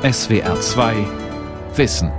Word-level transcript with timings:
SWR 0.00 0.60
2 0.60 0.94
Wissen. 1.74 2.12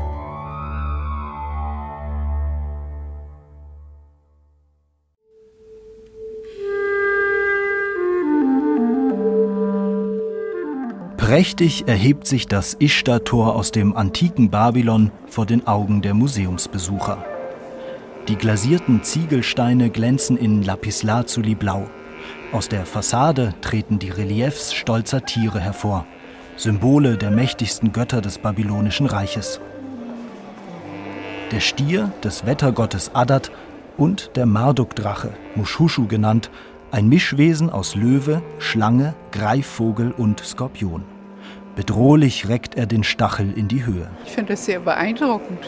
Prächtig 11.15 11.87
erhebt 11.87 12.27
sich 12.27 12.47
das 12.47 12.73
Ishtar-Tor 12.73 13.55
aus 13.55 13.71
dem 13.71 13.95
antiken 13.95 14.49
Babylon 14.49 15.13
vor 15.27 15.45
den 15.45 15.65
Augen 15.65 16.01
der 16.01 16.13
Museumsbesucher. 16.13 17.23
Die 18.27 18.35
glasierten 18.35 19.03
Ziegelsteine 19.03 19.89
glänzen 19.89 20.35
in 20.35 20.63
Lapislazuli 20.63 21.55
blau. 21.55 21.89
Aus 22.51 22.67
der 22.67 22.85
Fassade 22.85 23.53
treten 23.61 23.99
die 23.99 24.09
Reliefs 24.09 24.73
stolzer 24.73 25.23
Tiere 25.23 25.61
hervor, 25.61 26.05
Symbole 26.59 27.15
der 27.15 27.31
mächtigsten 27.31 27.93
Götter 27.93 28.19
des 28.19 28.37
babylonischen 28.37 29.05
Reiches. 29.05 29.61
Der 31.53 31.61
Stier 31.61 32.11
des 32.21 32.45
Wettergottes 32.45 33.15
Adat 33.15 33.49
und 33.95 34.31
der 34.35 34.45
Marduk-Drache, 34.45 35.29
Mushushu 35.55 36.07
genannt, 36.07 36.51
ein 36.91 37.07
Mischwesen 37.07 37.69
aus 37.69 37.95
Löwe, 37.95 38.41
Schlange, 38.57 39.13
Greifvogel 39.31 40.11
und 40.11 40.41
Skorpion. 40.41 41.05
Bedrohlich 41.77 42.49
reckt 42.49 42.75
er 42.75 42.87
den 42.87 43.05
Stachel 43.05 43.53
in 43.57 43.69
die 43.69 43.85
Höhe. 43.85 44.09
Ich 44.25 44.33
finde 44.33 44.51
das 44.51 44.65
sehr 44.65 44.81
beeindruckend. 44.81 45.59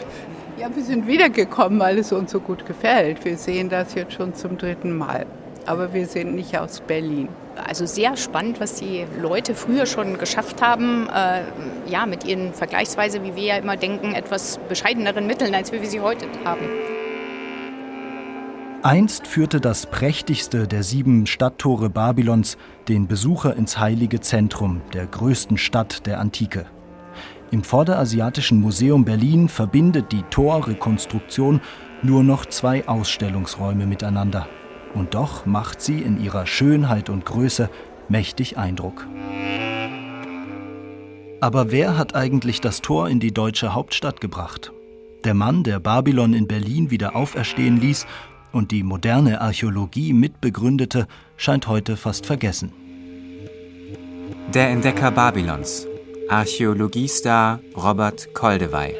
Ja, 0.58 0.68
wir 0.76 0.84
sind 0.84 1.06
wiedergekommen, 1.06 1.80
weil 1.80 1.96
es 1.96 2.12
uns 2.12 2.32
so 2.32 2.38
gut 2.38 2.66
gefällt. 2.66 3.24
Wir 3.24 3.38
sehen 3.38 3.70
das 3.70 3.94
jetzt 3.94 4.12
schon 4.12 4.34
zum 4.34 4.58
dritten 4.58 4.94
Mal. 4.98 5.24
Aber 5.64 5.94
wir 5.94 6.04
sind 6.04 6.34
nicht 6.34 6.58
aus 6.58 6.80
Berlin. 6.80 7.28
Also 7.56 7.86
sehr 7.86 8.16
spannend, 8.16 8.60
was 8.60 8.76
die 8.76 9.06
Leute 9.20 9.54
früher 9.54 9.86
schon 9.86 10.18
geschafft 10.18 10.62
haben, 10.62 11.08
äh, 11.08 11.42
ja, 11.86 12.06
mit 12.06 12.24
ihren 12.24 12.54
vergleichsweise, 12.54 13.22
wie 13.22 13.36
wir 13.36 13.42
ja 13.42 13.56
immer 13.56 13.76
denken, 13.76 14.14
etwas 14.14 14.58
bescheideneren 14.68 15.26
Mitteln, 15.26 15.54
als 15.54 15.72
wir 15.72 15.84
sie 15.84 16.00
heute 16.00 16.26
haben. 16.44 16.66
Einst 18.82 19.28
führte 19.28 19.60
das 19.60 19.86
prächtigste 19.86 20.66
der 20.66 20.82
sieben 20.82 21.26
Stadttore 21.26 21.88
Babylons 21.88 22.56
den 22.88 23.06
Besucher 23.06 23.54
ins 23.54 23.78
heilige 23.78 24.20
Zentrum 24.20 24.80
der 24.92 25.06
größten 25.06 25.56
Stadt 25.56 26.04
der 26.06 26.18
Antike. 26.18 26.66
Im 27.52 27.62
Vorderasiatischen 27.62 28.60
Museum 28.60 29.04
Berlin 29.04 29.48
verbindet 29.48 30.10
die 30.10 30.22
Torrekonstruktion 30.30 31.60
nur 32.02 32.24
noch 32.24 32.46
zwei 32.46 32.88
Ausstellungsräume 32.88 33.86
miteinander. 33.86 34.48
Und 34.94 35.14
doch 35.14 35.46
macht 35.46 35.80
sie 35.80 36.00
in 36.00 36.22
ihrer 36.22 36.46
Schönheit 36.46 37.08
und 37.08 37.24
Größe 37.24 37.70
mächtig 38.08 38.58
Eindruck. 38.58 39.06
Aber 41.40 41.72
wer 41.72 41.98
hat 41.98 42.14
eigentlich 42.14 42.60
das 42.60 42.82
Tor 42.82 43.08
in 43.08 43.18
die 43.18 43.34
deutsche 43.34 43.74
Hauptstadt 43.74 44.20
gebracht? 44.20 44.72
Der 45.24 45.34
Mann, 45.34 45.64
der 45.64 45.80
Babylon 45.80 46.34
in 46.34 46.46
Berlin 46.46 46.90
wieder 46.90 47.16
auferstehen 47.16 47.80
ließ 47.80 48.06
und 48.52 48.70
die 48.70 48.82
moderne 48.82 49.40
Archäologie 49.40 50.12
mitbegründete, 50.12 51.06
scheint 51.36 51.66
heute 51.66 51.96
fast 51.96 52.26
vergessen. 52.26 52.72
Der 54.54 54.68
Entdecker 54.68 55.10
Babylons, 55.10 55.88
Archäologiestar 56.28 57.60
Robert 57.76 58.34
Koldewey. 58.34 58.94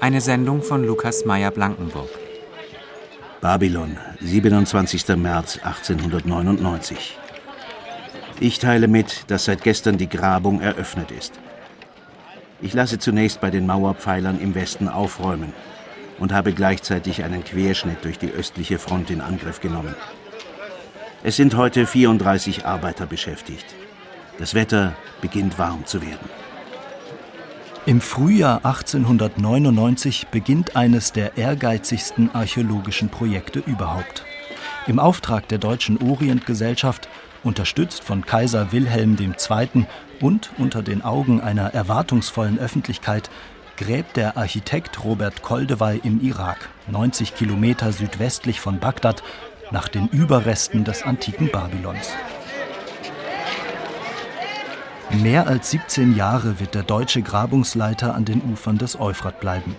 Eine 0.00 0.20
Sendung 0.20 0.62
von 0.62 0.84
Lukas 0.84 1.24
Meyer-Blankenburg. 1.24 2.08
Babylon, 3.44 3.98
27. 4.22 5.06
März 5.18 5.58
1899. 5.62 7.18
Ich 8.40 8.58
teile 8.58 8.88
mit, 8.88 9.30
dass 9.30 9.44
seit 9.44 9.62
gestern 9.62 9.98
die 9.98 10.08
Grabung 10.08 10.62
eröffnet 10.62 11.10
ist. 11.10 11.38
Ich 12.62 12.72
lasse 12.72 12.98
zunächst 12.98 13.42
bei 13.42 13.50
den 13.50 13.66
Mauerpfeilern 13.66 14.40
im 14.40 14.54
Westen 14.54 14.88
aufräumen 14.88 15.52
und 16.18 16.32
habe 16.32 16.54
gleichzeitig 16.54 17.22
einen 17.22 17.44
Querschnitt 17.44 18.02
durch 18.02 18.18
die 18.18 18.30
östliche 18.30 18.78
Front 18.78 19.10
in 19.10 19.20
Angriff 19.20 19.60
genommen. 19.60 19.94
Es 21.22 21.36
sind 21.36 21.54
heute 21.54 21.86
34 21.86 22.64
Arbeiter 22.64 23.04
beschäftigt. 23.04 23.66
Das 24.38 24.54
Wetter 24.54 24.94
beginnt 25.20 25.58
warm 25.58 25.84
zu 25.84 26.00
werden. 26.00 26.43
Im 27.86 28.00
Frühjahr 28.00 28.64
1899 28.64 30.28
beginnt 30.28 30.74
eines 30.74 31.12
der 31.12 31.36
ehrgeizigsten 31.36 32.34
archäologischen 32.34 33.10
Projekte 33.10 33.58
überhaupt. 33.58 34.24
Im 34.86 34.98
Auftrag 34.98 35.48
der 35.48 35.58
Deutschen 35.58 35.98
Orientgesellschaft, 36.00 37.10
unterstützt 37.42 38.02
von 38.02 38.24
Kaiser 38.24 38.72
Wilhelm 38.72 39.18
II. 39.20 39.86
und 40.22 40.50
unter 40.56 40.82
den 40.82 41.02
Augen 41.02 41.42
einer 41.42 41.74
erwartungsvollen 41.74 42.58
Öffentlichkeit, 42.58 43.28
gräbt 43.76 44.16
der 44.16 44.38
Architekt 44.38 45.04
Robert 45.04 45.42
Koldewey 45.42 46.00
im 46.02 46.22
Irak, 46.22 46.70
90 46.90 47.34
Kilometer 47.34 47.92
südwestlich 47.92 48.60
von 48.60 48.78
Bagdad, 48.78 49.22
nach 49.72 49.88
den 49.88 50.08
Überresten 50.08 50.84
des 50.84 51.02
antiken 51.02 51.50
Babylons. 51.50 52.14
Mehr 55.10 55.46
als 55.46 55.70
17 55.70 56.16
Jahre 56.16 56.58
wird 56.60 56.74
der 56.74 56.82
deutsche 56.82 57.22
Grabungsleiter 57.22 58.14
an 58.14 58.24
den 58.24 58.42
Ufern 58.52 58.78
des 58.78 58.98
Euphrat 58.98 59.38
bleiben. 59.40 59.76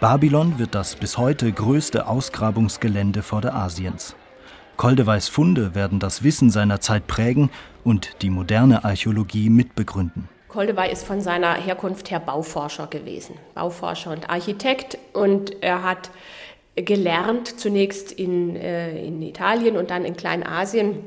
Babylon 0.00 0.58
wird 0.58 0.74
das 0.74 0.96
bis 0.96 1.18
heute 1.18 1.52
größte 1.52 2.06
Ausgrabungsgelände 2.06 3.22
Vorderasiens. 3.22 4.16
Koldeweis 4.76 5.28
Funde 5.28 5.74
werden 5.74 5.98
das 6.00 6.22
Wissen 6.22 6.50
seiner 6.50 6.80
Zeit 6.80 7.06
prägen 7.06 7.50
und 7.84 8.22
die 8.22 8.30
moderne 8.30 8.84
Archäologie 8.84 9.50
mitbegründen. 9.50 10.28
Koldewey 10.48 10.90
ist 10.90 11.04
von 11.04 11.20
seiner 11.20 11.54
Herkunft 11.54 12.10
her 12.10 12.20
Bauforscher 12.20 12.86
gewesen, 12.86 13.36
Bauforscher 13.54 14.10
und 14.10 14.28
Architekt. 14.28 14.98
Und 15.12 15.62
er 15.62 15.82
hat 15.82 16.10
gelernt, 16.74 17.60
zunächst 17.60 18.12
in, 18.12 18.56
äh, 18.56 19.04
in 19.04 19.22
Italien 19.22 19.76
und 19.76 19.90
dann 19.90 20.04
in 20.04 20.16
Kleinasien, 20.16 21.04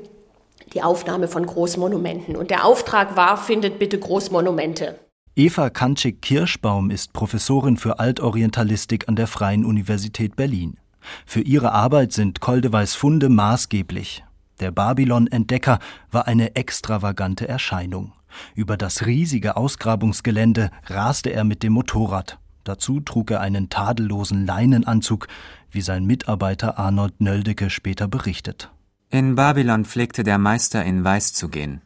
die 0.74 0.84
Aufnahme 0.84 1.28
von 1.28 1.46
Großmonumenten. 1.46 2.36
Und 2.36 2.52
der 2.52 2.66
Auftrag 2.66 3.16
war, 3.16 3.38
findet 3.38 3.80
bitte 3.80 4.00
Großmonumente. 4.00 5.00
Eva 5.36 5.70
Kanczyk-Kirschbaum 5.70 6.90
ist 6.90 7.12
Professorin 7.12 7.78
für 7.78 8.00
Altorientalistik 8.00 9.10
an 9.10 9.16
der 9.16 9.28
Freien 9.28 9.66
Universität 9.66 10.36
Berlin. 10.36 10.78
Für 11.26 11.42
ihre 11.42 11.72
Arbeit 11.74 12.14
sind 12.14 12.40
Koldeweis 12.40 12.96
Funde 12.96 13.30
maßgeblich. 13.30 14.24
Der 14.60 14.72
Babylon-Entdecker 14.72 15.80
war 16.12 16.28
eine 16.28 16.56
extravagante 16.56 17.48
Erscheinung. 17.48 18.14
Über 18.54 18.78
das 18.78 19.06
riesige 19.06 19.58
Ausgrabungsgelände 19.58 20.72
raste 20.86 21.32
er 21.32 21.44
mit 21.44 21.64
dem 21.64 21.74
Motorrad. 21.74 22.40
Dazu 22.64 23.00
trug 23.00 23.32
er 23.32 23.42
einen 23.42 23.70
tadellosen 23.70 24.46
Leinenanzug, 24.46 25.28
wie 25.70 25.82
sein 25.82 26.06
Mitarbeiter 26.06 26.80
Arnold 26.80 27.20
Nöldecke 27.20 27.70
später 27.70 28.08
berichtet. 28.08 28.72
In 29.18 29.36
Babylon 29.36 29.86
pflegte 29.86 30.26
der 30.26 30.38
Meister 30.38 30.84
in 30.84 31.06
Weiß 31.06 31.32
zu 31.32 31.48
gehen, 31.48 31.82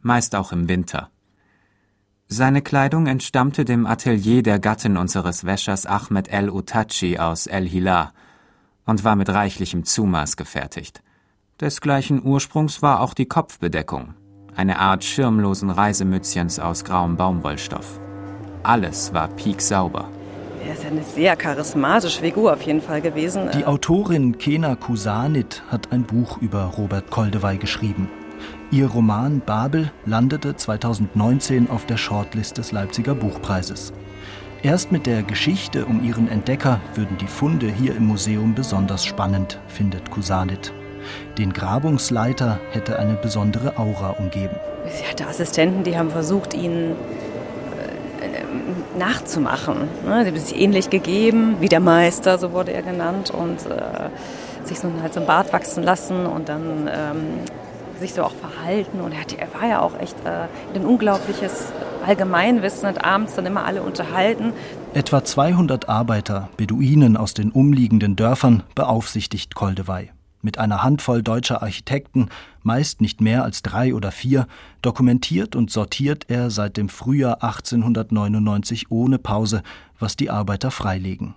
meist 0.00 0.36
auch 0.36 0.52
im 0.52 0.68
Winter. 0.68 1.10
Seine 2.28 2.62
Kleidung 2.62 3.08
entstammte 3.08 3.64
dem 3.64 3.84
Atelier 3.84 4.44
der 4.44 4.60
Gattin 4.60 4.96
unseres 4.96 5.44
Wäschers 5.44 5.86
Ahmed 5.86 6.28
El 6.28 6.50
Utachi 6.50 7.18
aus 7.18 7.48
El 7.48 7.68
Hilah 7.68 8.12
und 8.84 9.02
war 9.02 9.16
mit 9.16 9.28
reichlichem 9.28 9.82
Zumaß 9.82 10.36
gefertigt. 10.36 11.02
Desgleichen 11.60 12.24
Ursprungs 12.24 12.80
war 12.80 13.00
auch 13.00 13.14
die 13.14 13.26
Kopfbedeckung, 13.26 14.14
eine 14.54 14.78
Art 14.78 15.02
schirmlosen 15.02 15.70
Reisemützchens 15.70 16.60
aus 16.60 16.84
grauem 16.84 17.16
Baumwollstoff. 17.16 17.98
Alles 18.62 19.12
war 19.12 19.26
pieksauber. 19.26 20.08
Er 20.68 20.74
ist 20.74 20.84
eine 20.84 21.02
sehr 21.02 21.34
charismatische 21.34 22.20
Figur 22.20 22.52
auf 22.52 22.60
jeden 22.60 22.82
Fall 22.82 23.00
gewesen. 23.00 23.48
Die 23.54 23.64
Autorin 23.64 24.36
Kena 24.36 24.76
Kusanit 24.76 25.62
hat 25.70 25.90
ein 25.92 26.02
Buch 26.02 26.42
über 26.42 26.64
Robert 26.76 27.10
Koldewey 27.10 27.56
geschrieben. 27.56 28.10
Ihr 28.70 28.86
Roman 28.86 29.40
Babel 29.40 29.90
landete 30.04 30.56
2019 30.56 31.70
auf 31.70 31.86
der 31.86 31.96
Shortlist 31.96 32.58
des 32.58 32.70
Leipziger 32.70 33.14
Buchpreises. 33.14 33.94
Erst 34.62 34.92
mit 34.92 35.06
der 35.06 35.22
Geschichte 35.22 35.86
um 35.86 36.04
ihren 36.04 36.28
Entdecker 36.28 36.82
würden 36.94 37.16
die 37.16 37.28
Funde 37.28 37.70
hier 37.70 37.96
im 37.96 38.06
Museum 38.06 38.54
besonders 38.54 39.06
spannend, 39.06 39.58
findet 39.68 40.10
Kusanit. 40.10 40.74
Den 41.38 41.54
Grabungsleiter 41.54 42.60
hätte 42.72 42.98
eine 42.98 43.14
besondere 43.14 43.78
Aura 43.78 44.10
umgeben. 44.10 44.56
Sie 44.86 45.06
hatte 45.06 45.26
Assistenten, 45.26 45.82
die 45.82 45.96
haben 45.96 46.10
versucht, 46.10 46.52
ihn 46.52 46.94
nachzumachen. 48.98 49.88
Ne? 50.06 50.24
Sie 50.24 50.30
haben 50.30 50.38
sich 50.38 50.60
ähnlich 50.60 50.90
gegeben, 50.90 51.56
wie 51.60 51.68
der 51.68 51.80
Meister, 51.80 52.38
so 52.38 52.52
wurde 52.52 52.72
er 52.72 52.82
genannt, 52.82 53.30
und 53.30 53.66
äh, 53.66 54.10
sich 54.64 54.78
so 54.78 54.88
halt 55.00 55.14
so 55.14 55.20
ein 55.20 55.26
Bart 55.26 55.52
wachsen 55.52 55.82
lassen 55.82 56.26
und 56.26 56.48
dann 56.48 56.88
ähm, 56.92 58.00
sich 58.00 58.14
so 58.14 58.22
auch 58.22 58.34
verhalten. 58.34 59.00
Und 59.00 59.12
er, 59.12 59.20
hat, 59.20 59.32
er 59.32 59.48
war 59.60 59.68
ja 59.68 59.80
auch 59.80 59.98
echt 59.98 60.16
äh, 60.24 60.46
ein 60.76 60.84
unglaubliches 60.84 61.72
Allgemeinwissen 62.06 62.88
und 62.88 63.04
abends 63.04 63.34
dann 63.34 63.46
immer 63.46 63.64
alle 63.64 63.82
unterhalten. 63.82 64.52
Etwa 64.94 65.24
200 65.24 65.88
Arbeiter, 65.88 66.48
Beduinen 66.56 67.16
aus 67.16 67.34
den 67.34 67.50
umliegenden 67.50 68.16
Dörfern, 68.16 68.62
beaufsichtigt 68.74 69.54
Koldewey. 69.54 70.10
Mit 70.40 70.58
einer 70.58 70.84
Handvoll 70.84 71.22
deutscher 71.22 71.62
Architekten, 71.62 72.28
meist 72.62 73.00
nicht 73.00 73.20
mehr 73.20 73.42
als 73.42 73.62
drei 73.62 73.94
oder 73.94 74.12
vier, 74.12 74.46
dokumentiert 74.82 75.56
und 75.56 75.70
sortiert 75.70 76.26
er 76.28 76.50
seit 76.50 76.76
dem 76.76 76.88
Frühjahr 76.88 77.42
1899 77.42 78.90
ohne 78.90 79.18
Pause, 79.18 79.62
was 79.98 80.14
die 80.14 80.30
Arbeiter 80.30 80.70
freilegen. 80.70 81.34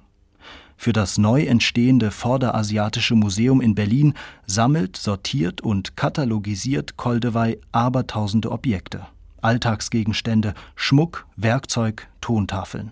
Für 0.77 0.93
das 0.93 1.17
neu 1.17 1.43
entstehende 1.43 2.09
Vorderasiatische 2.09 3.15
Museum 3.15 3.61
in 3.61 3.75
Berlin 3.75 4.15
sammelt, 4.47 4.97
sortiert 4.97 5.61
und 5.61 5.95
katalogisiert 5.95 6.97
Koldewey 6.97 7.59
abertausende 7.71 8.51
Objekte. 8.51 9.05
Alltagsgegenstände, 9.41 10.53
Schmuck, 10.75 11.27
Werkzeug, 11.35 12.07
Tontafeln. 12.19 12.91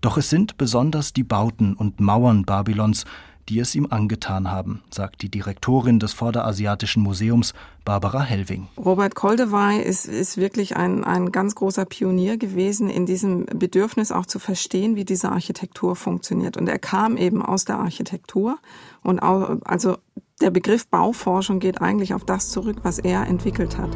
Doch 0.00 0.16
es 0.16 0.28
sind 0.28 0.56
besonders 0.56 1.12
die 1.12 1.22
Bauten 1.22 1.74
und 1.74 2.00
Mauern 2.00 2.44
Babylons, 2.44 3.04
die 3.48 3.58
es 3.58 3.74
ihm 3.74 3.86
angetan 3.90 4.50
haben, 4.50 4.82
sagt 4.90 5.22
die 5.22 5.28
Direktorin 5.28 5.98
des 5.98 6.12
Vorderasiatischen 6.12 7.02
Museums, 7.02 7.52
Barbara 7.84 8.22
Hellwing. 8.22 8.68
Robert 8.78 9.14
Koldewey 9.14 9.82
ist, 9.82 10.06
ist 10.06 10.36
wirklich 10.36 10.76
ein, 10.76 11.04
ein 11.04 11.32
ganz 11.32 11.54
großer 11.54 11.84
Pionier 11.84 12.38
gewesen 12.38 12.88
in 12.88 13.06
diesem 13.06 13.46
Bedürfnis 13.46 14.10
auch 14.12 14.26
zu 14.26 14.38
verstehen, 14.38 14.96
wie 14.96 15.04
diese 15.04 15.30
Architektur 15.30 15.96
funktioniert. 15.96 16.56
Und 16.56 16.68
er 16.68 16.78
kam 16.78 17.16
eben 17.16 17.42
aus 17.42 17.64
der 17.64 17.78
Architektur 17.78 18.58
und 19.02 19.20
auch, 19.20 19.58
also 19.64 19.98
der 20.40 20.50
Begriff 20.50 20.86
Bauforschung 20.88 21.60
geht 21.60 21.80
eigentlich 21.80 22.14
auf 22.14 22.24
das 22.24 22.48
zurück, 22.50 22.78
was 22.82 22.98
er 22.98 23.26
entwickelt 23.26 23.78
hat. 23.78 23.90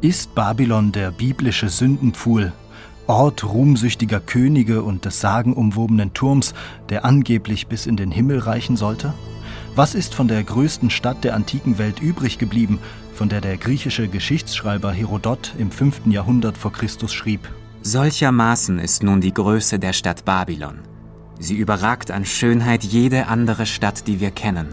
Ist 0.00 0.34
Babylon 0.34 0.92
der 0.92 1.10
biblische 1.10 1.68
Sündenpfuhl, 1.68 2.52
Ort 3.10 3.42
ruhmsüchtiger 3.42 4.20
Könige 4.20 4.84
und 4.84 5.04
des 5.04 5.20
sagenumwobenen 5.20 6.14
Turms, 6.14 6.54
der 6.90 7.04
angeblich 7.04 7.66
bis 7.66 7.86
in 7.86 7.96
den 7.96 8.12
Himmel 8.12 8.38
reichen 8.38 8.76
sollte? 8.76 9.12
Was 9.74 9.96
ist 9.96 10.14
von 10.14 10.28
der 10.28 10.44
größten 10.44 10.90
Stadt 10.90 11.24
der 11.24 11.34
antiken 11.34 11.78
Welt 11.78 12.00
übrig 12.00 12.38
geblieben, 12.38 12.78
von 13.12 13.28
der 13.28 13.40
der 13.40 13.56
griechische 13.56 14.06
Geschichtsschreiber 14.06 14.92
Herodot 14.92 15.54
im 15.58 15.72
5. 15.72 16.02
Jahrhundert 16.06 16.56
vor 16.56 16.72
Christus 16.72 17.12
schrieb? 17.12 17.48
Solchermaßen 17.82 18.78
ist 18.78 19.02
nun 19.02 19.20
die 19.20 19.34
Größe 19.34 19.80
der 19.80 19.92
Stadt 19.92 20.24
Babylon. 20.24 20.78
Sie 21.40 21.56
überragt 21.56 22.12
an 22.12 22.24
Schönheit 22.24 22.84
jede 22.84 23.26
andere 23.26 23.66
Stadt, 23.66 24.06
die 24.06 24.20
wir 24.20 24.30
kennen. 24.30 24.68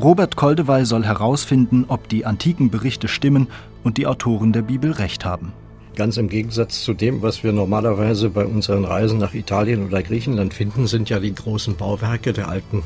Robert 0.00 0.36
Koldewey 0.36 0.86
soll 0.86 1.04
herausfinden, 1.04 1.86
ob 1.88 2.08
die 2.08 2.26
antiken 2.26 2.70
Berichte 2.70 3.08
stimmen 3.08 3.48
und 3.82 3.96
die 3.96 4.06
Autoren 4.06 4.52
der 4.52 4.62
Bibel 4.62 4.92
recht 4.92 5.24
haben. 5.24 5.52
Ganz 5.96 6.18
im 6.18 6.28
Gegensatz 6.28 6.84
zu 6.84 6.92
dem, 6.92 7.22
was 7.22 7.42
wir 7.42 7.52
normalerweise 7.52 8.28
bei 8.28 8.44
unseren 8.44 8.84
Reisen 8.84 9.16
nach 9.16 9.32
Italien 9.32 9.86
oder 9.86 10.02
Griechenland 10.02 10.52
finden, 10.52 10.86
sind 10.86 11.08
ja 11.08 11.18
die 11.20 11.34
großen 11.34 11.74
Bauwerke 11.76 12.34
der 12.34 12.50
alten 12.50 12.82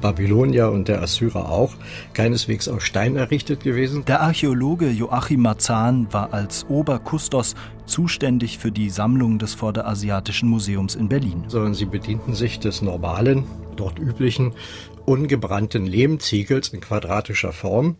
Babylonier 0.00 0.70
und 0.70 0.88
der 0.88 1.02
Assyrer 1.02 1.50
auch 1.50 1.74
keineswegs 2.14 2.66
aus 2.66 2.82
Stein 2.82 3.16
errichtet 3.16 3.62
gewesen. 3.64 4.06
Der 4.06 4.22
Archäologe 4.22 4.88
Joachim 4.88 5.42
Marzahn 5.42 6.10
war 6.10 6.32
als 6.32 6.64
Oberkustos 6.66 7.54
zuständig 7.84 8.56
für 8.56 8.72
die 8.72 8.88
Sammlung 8.88 9.38
des 9.38 9.52
Vorderasiatischen 9.52 10.48
Museums 10.48 10.94
in 10.94 11.10
Berlin. 11.10 11.44
Sondern 11.48 11.74
sie 11.74 11.84
bedienten 11.84 12.34
sich 12.34 12.60
des 12.60 12.80
normalen, 12.80 13.44
dort 13.76 13.98
üblichen 13.98 14.54
ungebrannten 15.06 15.86
Lehmziegels 15.86 16.68
in 16.68 16.80
quadratischer 16.80 17.52
Form, 17.52 17.96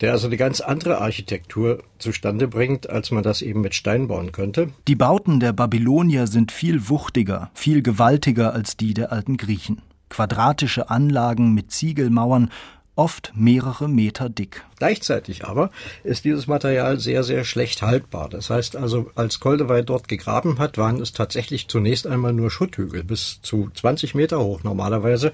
der 0.00 0.12
also 0.12 0.26
eine 0.26 0.36
ganz 0.36 0.60
andere 0.60 1.00
Architektur 1.00 1.82
zustande 1.98 2.48
bringt, 2.48 2.90
als 2.90 3.10
man 3.10 3.22
das 3.22 3.42
eben 3.42 3.60
mit 3.60 3.74
Stein 3.74 4.08
bauen 4.08 4.32
könnte. 4.32 4.70
Die 4.86 4.96
Bauten 4.96 5.40
der 5.40 5.52
Babylonier 5.52 6.26
sind 6.26 6.52
viel 6.52 6.88
wuchtiger, 6.88 7.50
viel 7.54 7.82
gewaltiger 7.82 8.52
als 8.52 8.76
die 8.76 8.94
der 8.94 9.12
alten 9.12 9.36
Griechen. 9.36 9.82
Quadratische 10.10 10.90
Anlagen 10.90 11.52
mit 11.52 11.70
Ziegelmauern 11.70 12.50
oft 12.98 13.32
mehrere 13.36 13.88
Meter 13.88 14.28
dick. 14.28 14.64
Gleichzeitig 14.76 15.44
aber 15.44 15.70
ist 16.02 16.24
dieses 16.24 16.48
Material 16.48 16.98
sehr, 16.98 17.22
sehr 17.22 17.44
schlecht 17.44 17.80
haltbar. 17.80 18.28
Das 18.28 18.50
heißt 18.50 18.74
also, 18.76 19.10
als 19.14 19.38
Koldewey 19.38 19.84
dort 19.84 20.08
gegraben 20.08 20.58
hat, 20.58 20.78
waren 20.78 21.00
es 21.00 21.12
tatsächlich 21.12 21.68
zunächst 21.68 22.08
einmal 22.08 22.32
nur 22.32 22.50
Schutthügel, 22.50 23.04
bis 23.04 23.40
zu 23.40 23.70
20 23.72 24.16
Meter 24.16 24.40
hoch 24.40 24.64
normalerweise, 24.64 25.32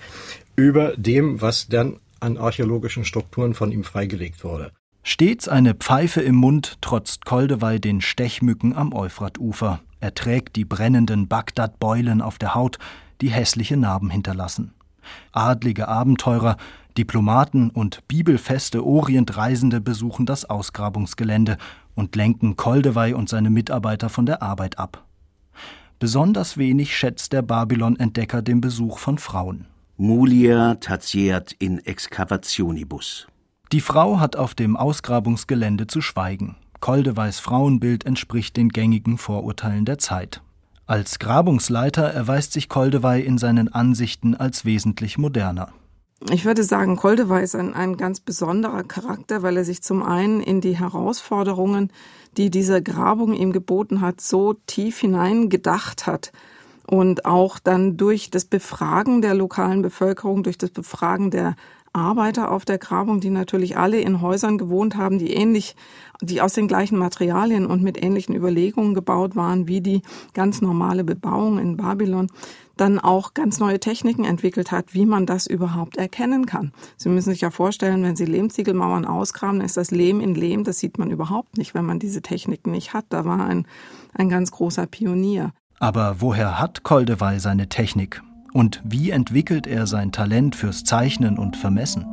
über 0.56 0.96
dem, 0.96 1.40
was 1.40 1.68
dann 1.68 1.98
an 2.20 2.36
archäologischen 2.36 3.04
Strukturen 3.04 3.54
von 3.54 3.72
ihm 3.72 3.84
freigelegt 3.84 4.44
wurde. 4.44 4.72
Stets 5.02 5.48
eine 5.48 5.74
Pfeife 5.74 6.22
im 6.22 6.36
Mund 6.36 6.78
trotzt 6.80 7.26
Koldewey 7.26 7.78
den 7.78 8.00
Stechmücken 8.00 8.74
am 8.74 8.94
Euphratufer. 8.94 9.80
Er 10.00 10.14
trägt 10.14 10.56
die 10.56 10.64
brennenden 10.64 11.28
Bagdad-Beulen 11.28 12.22
auf 12.22 12.38
der 12.38 12.54
Haut, 12.54 12.78
die 13.20 13.28
hässliche 13.28 13.76
Narben 13.76 14.08
hinterlassen. 14.08 14.72
Adlige 15.32 15.88
Abenteurer, 15.88 16.56
Diplomaten 16.96 17.68
und 17.70 18.06
bibelfeste 18.08 18.84
Orientreisende 18.84 19.80
besuchen 19.80 20.24
das 20.24 20.44
Ausgrabungsgelände 20.44 21.58
und 21.94 22.16
lenken 22.16 22.56
Koldewey 22.56 23.12
und 23.12 23.28
seine 23.28 23.50
Mitarbeiter 23.50 24.08
von 24.08 24.24
der 24.24 24.42
Arbeit 24.42 24.78
ab. 24.78 25.04
Besonders 25.98 26.56
wenig 26.56 26.96
schätzt 26.96 27.32
der 27.32 27.42
Babylon-Entdecker 27.42 28.42
den 28.42 28.60
Besuch 28.60 28.98
von 28.98 29.18
Frauen. 29.18 29.66
Mulia 29.96 30.75
tatiert 30.75 31.52
in 31.61 31.79
excavationibus. 31.79 33.29
Die 33.70 33.81
Frau 33.81 34.19
hat 34.19 34.35
auf 34.35 34.56
dem 34.56 34.76
Ausgrabungsgelände 34.76 35.87
zu 35.87 36.00
schweigen. 36.00 36.56
Koldeweis 36.81 37.38
Frauenbild 37.38 38.05
entspricht 38.05 38.56
den 38.56 38.70
gängigen 38.70 39.19
Vorurteilen 39.19 39.85
der 39.85 39.99
Zeit. 39.99 40.43
Als 40.87 41.20
Grabungsleiter 41.20 42.02
erweist 42.02 42.55
sich 42.55 42.69
Koldewey 42.69 43.23
in 43.23 43.38
seinen 43.38 43.73
Ansichten 43.73 44.35
als 44.35 44.64
wesentlich 44.64 45.17
moderner. 45.17 45.69
Ich 46.29 46.44
würde 46.44 46.64
sagen, 46.64 46.97
Koldewey 46.97 47.44
ist 47.44 47.55
ein, 47.55 47.73
ein 47.73 47.97
ganz 47.97 48.19
besonderer 48.19 48.82
Charakter, 48.82 49.43
weil 49.43 49.56
er 49.58 49.64
sich 49.64 49.81
zum 49.81 50.02
einen 50.02 50.40
in 50.40 50.61
die 50.61 50.76
Herausforderungen, 50.76 51.93
die 52.37 52.50
diese 52.50 52.82
Grabung 52.82 53.32
ihm 53.32 53.52
geboten 53.52 54.00
hat, 54.00 54.20
so 54.20 54.55
tief 54.67 54.99
hineingedacht 54.99 56.08
hat 56.08 56.32
und 56.86 57.25
auch 57.25 57.58
dann 57.58 57.96
durch 57.96 58.31
das 58.31 58.44
Befragen 58.44 59.22
der 59.22 59.34
lokalen 59.34 59.82
Bevölkerung, 59.82 60.42
durch 60.42 60.58
das 60.58 60.70
Befragen 60.70 61.31
der 61.31 61.56
Arbeiter 61.94 62.50
auf 62.50 62.64
der 62.64 62.78
Grabung, 62.78 63.20
die 63.20 63.31
natürlich 63.31 63.76
alle 63.76 64.00
in 64.00 64.20
Häusern 64.20 64.58
gewohnt 64.58 64.96
haben, 64.96 65.19
die 65.19 65.32
ähnlich, 65.32 65.76
die 66.20 66.40
aus 66.40 66.52
den 66.52 66.66
gleichen 66.66 66.98
Materialien 66.98 67.66
und 67.66 67.82
mit 67.82 68.02
ähnlichen 68.02 68.34
Überlegungen 68.34 68.94
gebaut 68.94 69.36
waren 69.36 69.69
wie 69.69 69.81
die 69.81 70.02
ganz 70.34 70.60
normale 70.60 71.04
Bebauung 71.04 71.58
in 71.58 71.76
Babylon, 71.76 72.26
dann 72.76 72.98
auch 72.98 73.32
ganz 73.32 73.60
neue 73.60 73.78
Techniken 73.78 74.25
entwickelt 74.25 74.72
hat, 74.72 74.92
wie 74.92 75.06
man 75.06 75.25
das 75.25 75.46
überhaupt 75.46 75.96
erkennen 75.96 76.46
kann. 76.46 76.72
Sie 76.96 77.08
müssen 77.08 77.30
sich 77.30 77.42
ja 77.42 77.52
vorstellen, 77.52 78.02
wenn 78.02 78.16
Sie 78.16 78.25
Lehmziegelmauern 78.25 79.04
ausgraben, 79.04 79.60
ist 79.60 79.76
das 79.76 79.92
Lehm 79.92 80.20
in 80.20 80.34
Lehm, 80.34 80.64
das 80.64 80.80
sieht 80.80 80.98
man 80.98 81.12
überhaupt 81.12 81.56
nicht, 81.56 81.75
wenn 81.75 81.87
man 81.87 82.00
diese 82.00 82.22
Techniken 82.22 82.72
nicht 82.72 82.92
hat. 82.92 83.06
Da 83.10 83.25
war 83.25 83.46
ein, 83.46 83.69
ein 84.12 84.28
ganz 84.28 84.50
großer 84.50 84.87
Pionier. 84.87 85.52
Aber 85.78 86.16
woher 86.21 86.59
hat 86.59 86.83
Koldewey 86.83 87.38
seine 87.40 87.69
Technik? 87.69 88.23
Und 88.52 88.81
wie 88.85 89.11
entwickelt 89.11 89.66
er 89.66 89.87
sein 89.87 90.12
Talent 90.12 90.54
fürs 90.54 90.85
Zeichnen 90.85 91.38
und 91.38 91.57
Vermessen? 91.57 92.07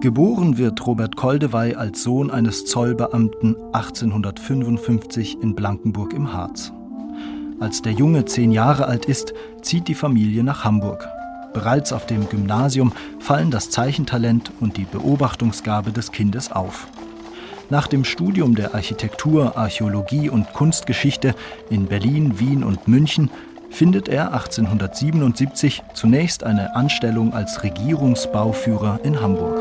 Geboren 0.00 0.58
wird 0.58 0.86
Robert 0.86 1.16
Koldewey 1.16 1.74
als 1.74 2.04
Sohn 2.04 2.30
eines 2.30 2.66
Zollbeamten 2.66 3.56
1855 3.72 5.38
in 5.42 5.56
Blankenburg 5.56 6.12
im 6.12 6.32
Harz. 6.32 6.72
Als 7.58 7.82
der 7.82 7.92
Junge 7.92 8.24
zehn 8.24 8.52
Jahre 8.52 8.86
alt 8.86 9.06
ist, 9.06 9.34
zieht 9.62 9.88
die 9.88 9.96
Familie 9.96 10.44
nach 10.44 10.62
Hamburg. 10.62 11.08
Bereits 11.52 11.92
auf 11.92 12.06
dem 12.06 12.28
Gymnasium 12.28 12.92
fallen 13.18 13.50
das 13.50 13.70
Zeichentalent 13.70 14.52
und 14.60 14.76
die 14.76 14.84
Beobachtungsgabe 14.84 15.90
des 15.90 16.12
Kindes 16.12 16.52
auf. 16.52 16.86
Nach 17.70 17.86
dem 17.86 18.04
Studium 18.04 18.54
der 18.54 18.74
Architektur, 18.74 19.58
Archäologie 19.58 20.30
und 20.30 20.54
Kunstgeschichte 20.54 21.34
in 21.68 21.86
Berlin, 21.86 22.38
Wien 22.38 22.64
und 22.64 22.88
München 22.88 23.30
findet 23.68 24.08
er 24.08 24.32
1877 24.32 25.82
zunächst 25.92 26.44
eine 26.44 26.74
Anstellung 26.74 27.34
als 27.34 27.62
Regierungsbauführer 27.62 29.00
in 29.02 29.20
Hamburg. 29.20 29.58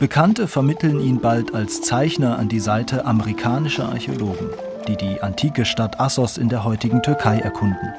Bekannte 0.00 0.48
vermitteln 0.48 0.98
ihn 0.98 1.20
bald 1.20 1.54
als 1.54 1.82
Zeichner 1.82 2.36
an 2.36 2.48
die 2.48 2.58
Seite 2.58 3.04
amerikanischer 3.04 3.88
Archäologen, 3.88 4.48
die 4.88 4.96
die 4.96 5.22
antike 5.22 5.64
Stadt 5.64 6.00
Assos 6.00 6.36
in 6.36 6.48
der 6.48 6.64
heutigen 6.64 7.00
Türkei 7.00 7.38
erkunden. 7.38 7.94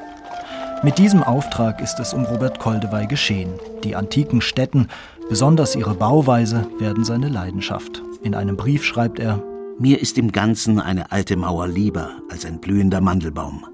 Mit 0.82 0.98
diesem 0.98 1.22
Auftrag 1.22 1.80
ist 1.80 1.98
es 2.00 2.12
um 2.12 2.26
Robert 2.26 2.58
Koldewey 2.58 3.06
geschehen. 3.06 3.54
Die 3.84 3.96
antiken 3.96 4.40
Städten, 4.40 4.88
besonders 5.28 5.76
ihre 5.76 5.94
Bauweise, 5.94 6.66
werden 6.78 7.04
seine 7.04 7.28
Leidenschaft. 7.28 8.02
In 8.22 8.34
einem 8.34 8.56
Brief 8.56 8.82
schreibt 8.82 9.18
er, 9.18 9.42
mir 9.78 10.00
ist 10.00 10.16
im 10.16 10.32
Ganzen 10.32 10.80
eine 10.80 11.12
alte 11.12 11.36
Mauer 11.36 11.68
lieber 11.68 12.10
als 12.30 12.46
ein 12.46 12.60
blühender 12.60 13.02
Mandelbaum. 13.02 13.66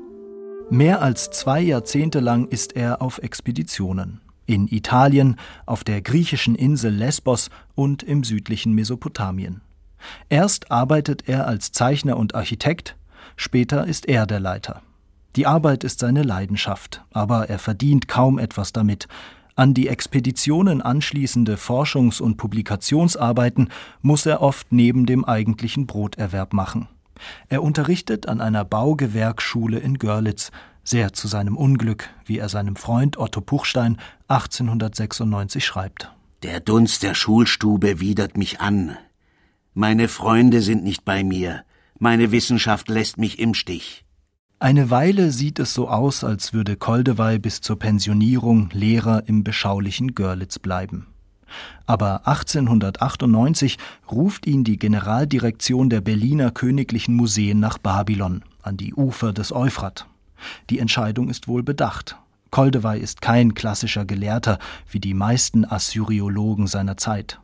Mehr 0.68 1.00
als 1.00 1.30
zwei 1.30 1.60
Jahrzehnte 1.60 2.20
lang 2.20 2.46
ist 2.48 2.74
er 2.74 3.00
auf 3.02 3.18
Expeditionen. 3.18 4.20
In 4.46 4.66
Italien, 4.66 5.36
auf 5.64 5.84
der 5.84 6.02
griechischen 6.02 6.56
Insel 6.56 6.92
Lesbos 6.92 7.48
und 7.76 8.02
im 8.02 8.24
südlichen 8.24 8.72
Mesopotamien. 8.72 9.60
Erst 10.28 10.72
arbeitet 10.72 11.28
er 11.28 11.46
als 11.46 11.70
Zeichner 11.70 12.16
und 12.16 12.34
Architekt, 12.34 12.96
später 13.36 13.86
ist 13.86 14.08
er 14.08 14.26
der 14.26 14.40
Leiter. 14.40 14.82
Die 15.36 15.46
Arbeit 15.46 15.84
ist 15.84 16.00
seine 16.00 16.24
Leidenschaft, 16.24 17.04
aber 17.12 17.48
er 17.48 17.60
verdient 17.60 18.08
kaum 18.08 18.40
etwas 18.40 18.72
damit. 18.72 19.06
An 19.60 19.74
die 19.74 19.88
Expeditionen 19.88 20.80
anschließende 20.80 21.56
Forschungs- 21.56 22.22
und 22.22 22.38
Publikationsarbeiten 22.38 23.68
muss 24.00 24.24
er 24.24 24.40
oft 24.40 24.72
neben 24.72 25.04
dem 25.04 25.26
eigentlichen 25.26 25.86
Broterwerb 25.86 26.54
machen. 26.54 26.88
Er 27.50 27.62
unterrichtet 27.62 28.26
an 28.26 28.40
einer 28.40 28.64
Baugewerkschule 28.64 29.78
in 29.78 29.98
Görlitz, 29.98 30.50
sehr 30.82 31.12
zu 31.12 31.28
seinem 31.28 31.58
Unglück, 31.58 32.08
wie 32.24 32.38
er 32.38 32.48
seinem 32.48 32.74
Freund 32.74 33.18
Otto 33.18 33.42
Puchstein 33.42 33.98
1896 34.28 35.62
schreibt. 35.62 36.10
Der 36.42 36.60
Dunst 36.60 37.02
der 37.02 37.12
Schulstube 37.12 38.00
widert 38.00 38.38
mich 38.38 38.62
an. 38.62 38.96
Meine 39.74 40.08
Freunde 40.08 40.62
sind 40.62 40.84
nicht 40.84 41.04
bei 41.04 41.22
mir. 41.22 41.64
Meine 41.98 42.32
Wissenschaft 42.32 42.88
lässt 42.88 43.18
mich 43.18 43.38
im 43.38 43.52
Stich. 43.52 44.06
Eine 44.62 44.90
Weile 44.90 45.30
sieht 45.30 45.58
es 45.58 45.72
so 45.72 45.88
aus, 45.88 46.22
als 46.22 46.52
würde 46.52 46.76
Koldewey 46.76 47.38
bis 47.38 47.62
zur 47.62 47.78
Pensionierung 47.78 48.68
Lehrer 48.74 49.26
im 49.26 49.42
beschaulichen 49.42 50.14
Görlitz 50.14 50.58
bleiben. 50.58 51.06
Aber 51.86 52.26
1898 52.26 53.78
ruft 54.10 54.46
ihn 54.46 54.62
die 54.62 54.78
Generaldirektion 54.78 55.88
der 55.88 56.02
Berliner 56.02 56.50
Königlichen 56.50 57.16
Museen 57.16 57.58
nach 57.58 57.78
Babylon, 57.78 58.42
an 58.60 58.76
die 58.76 58.92
Ufer 58.92 59.32
des 59.32 59.50
Euphrat. 59.50 60.06
Die 60.68 60.78
Entscheidung 60.78 61.30
ist 61.30 61.48
wohl 61.48 61.62
bedacht. 61.62 62.16
Koldewey 62.50 63.00
ist 63.00 63.22
kein 63.22 63.54
klassischer 63.54 64.04
Gelehrter 64.04 64.58
wie 64.90 65.00
die 65.00 65.14
meisten 65.14 65.64
Assyriologen 65.64 66.66
seiner 66.66 66.98
Zeit. 66.98 67.40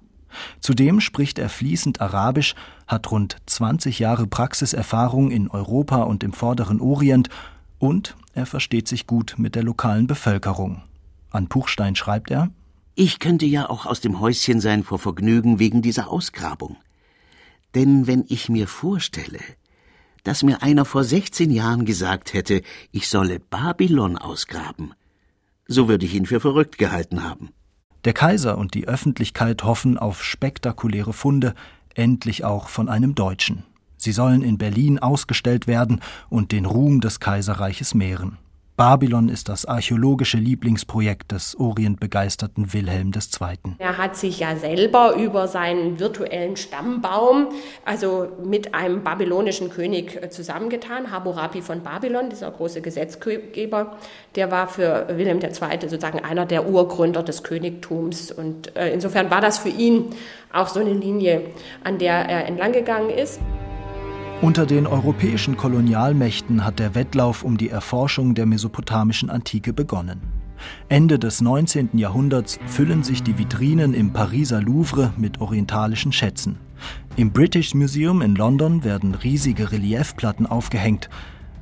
Zudem 0.61 1.01
spricht 1.01 1.39
er 1.39 1.49
fließend 1.49 2.01
Arabisch, 2.01 2.55
hat 2.87 3.11
rund 3.11 3.37
20 3.47 3.99
Jahre 3.99 4.27
Praxiserfahrung 4.27 5.31
in 5.31 5.49
Europa 5.49 6.03
und 6.03 6.25
im 6.25 6.33
Vorderen 6.33 6.81
Orient 6.81 7.29
und 7.79 8.17
er 8.35 8.47
versteht 8.47 8.89
sich 8.89 9.07
gut 9.07 9.35
mit 9.39 9.55
der 9.55 9.63
lokalen 9.63 10.07
Bevölkerung. 10.07 10.83
An 11.31 11.49
Puchstein 11.49 11.97
schreibt 11.97 12.31
er 12.31 12.51
Ich 12.95 13.19
könnte 13.19 13.47
ja 13.47 13.69
auch 13.69 13.87
aus 13.87 14.01
dem 14.01 14.21
Häuschen 14.21 14.61
sein 14.61 14.85
vor 14.85 14.99
Vergnügen 14.99 15.59
wegen 15.59 15.83
dieser 15.83 16.09
Ausgrabung. 16.09 16.77
Denn 17.75 18.07
wenn 18.07 18.25
ich 18.29 18.49
mir 18.49 18.69
vorstelle, 18.69 19.41
dass 20.25 20.43
mir 20.43 20.63
einer 20.63 20.85
vor 20.85 21.05
16 21.05 21.51
Jahren 21.51 21.85
gesagt 21.85 22.33
hätte, 22.33 22.63
ich 22.91 23.09
solle 23.09 23.39
Babylon 23.39 24.17
ausgraben, 24.17 24.95
so 25.69 25.89
würde 25.89 26.07
ich 26.07 26.15
ihn 26.15 26.27
für 26.27 26.41
verrückt 26.41 26.79
gehalten 26.79 27.23
haben. 27.23 27.51
Der 28.07 28.15
Kaiser 28.15 28.57
und 28.57 28.75
die 28.75 28.87
Öffentlichkeit 28.87 29.65
hoffen 29.65 29.99
auf 29.99 30.23
spektakuläre 30.23 31.13
Funde, 31.13 31.57
endlich 31.97 32.45
auch 32.45 32.69
von 32.69 32.89
einem 32.89 33.17
Deutschen. 33.17 33.65
Sie 33.97 34.13
sollen 34.13 34.43
in 34.43 34.59
Berlin 34.59 35.01
ausgestellt 35.01 35.67
werden 35.67 36.01
und 36.29 36.53
den 36.53 36.67
Ruhm 36.67 37.01
des 37.01 37.19
Kaiserreiches 37.19 37.95
mehren. 37.95 38.39
Babylon 38.77 39.31
ist 39.31 39.49
das 39.49 39.65
archäologische 39.65 40.37
Lieblingsprojekt 40.37 41.33
des 41.33 41.59
orientbegeisterten 41.59 42.75
Wilhelm 42.75 43.11
II. 43.15 43.75
Er 43.79 43.97
hat 43.97 44.17
sich 44.17 44.41
ja 44.41 44.55
selber 44.55 45.15
über 45.15 45.49
seinen 45.49 45.99
virtuellen 45.99 46.59
Stammbaum, 46.59 47.49
also 47.87 48.29
mit 48.45 48.75
einem 48.75 49.03
babylonischen 49.03 49.71
König 49.71 50.23
äh, 50.23 50.29
zusammengetan, 50.29 51.11
Hammurabi 51.11 51.63
von 51.63 51.81
Babylon, 51.81 52.29
dieser 52.29 52.51
große 52.51 52.83
Gesetzgeber, 52.83 53.97
der 54.35 54.51
war 54.51 54.69
für 54.69 55.07
Wilhelm 55.09 55.41
II. 55.41 55.53
sozusagen 55.89 56.19
einer 56.23 56.45
der 56.45 56.69
Urgründer 56.69 57.23
des 57.23 57.43
Königtums. 57.43 58.31
Und 58.31 58.77
äh, 58.77 58.93
insofern 58.93 59.31
war 59.31 59.41
das 59.41 59.57
für 59.57 59.71
ihn 59.71 60.11
auch 60.53 60.69
so 60.69 60.81
eine 60.81 60.93
Linie, 60.93 61.43
an 61.83 61.97
der 61.97 62.13
er 62.13 62.45
entlang 62.45 62.73
gegangen 62.73 63.09
ist. 63.09 63.41
Unter 64.43 64.67
den 64.67 64.87
europäischen 64.87 65.57
Kolonialmächten 65.57 66.63
hat 66.63 66.79
der 66.79 66.95
Wettlauf 66.95 67.43
um 67.43 67.57
die 67.57 67.71
Erforschung 67.71 68.35
der 68.35 68.45
mesopotamischen 68.45 69.31
Antike 69.31 69.73
begonnen. 69.73 70.21
Ende 70.91 71.19
des 71.19 71.41
19. 71.41 71.91
Jahrhunderts 71.95 72.59
füllen 72.67 73.03
sich 73.03 73.23
die 73.23 73.39
Vitrinen 73.39 73.95
im 73.95 74.13
Pariser 74.13 74.61
Louvre 74.61 75.15
mit 75.17 75.41
orientalischen 75.41 76.13
Schätzen. 76.13 76.59
Im 77.17 77.33
British 77.33 77.75
Museum 77.75 78.21
in 78.21 78.37
London 78.37 78.85
werden 78.85 79.15
riesige 79.15 79.73
Reliefplatten 79.73 80.47
aufgehängt. 80.47 81.09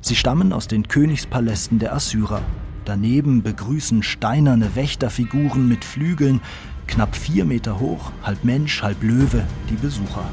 Sie 0.01 0.15
stammen 0.15 0.51
aus 0.51 0.67
den 0.67 0.89
Königspalästen 0.89 1.79
der 1.79 1.95
Assyrer. 1.95 2.41
Daneben 2.83 3.41
begrüßen 3.41 4.03
steinerne 4.03 4.75
Wächterfiguren 4.75 5.67
mit 5.69 5.85
Flügeln, 5.85 6.41
knapp 6.87 7.15
vier 7.15 7.45
Meter 7.45 7.79
hoch, 7.79 8.11
halb 8.21 8.43
Mensch, 8.43 8.83
halb 8.83 9.01
Löwe, 9.01 9.43
die 9.69 9.75
Besucher. 9.75 10.25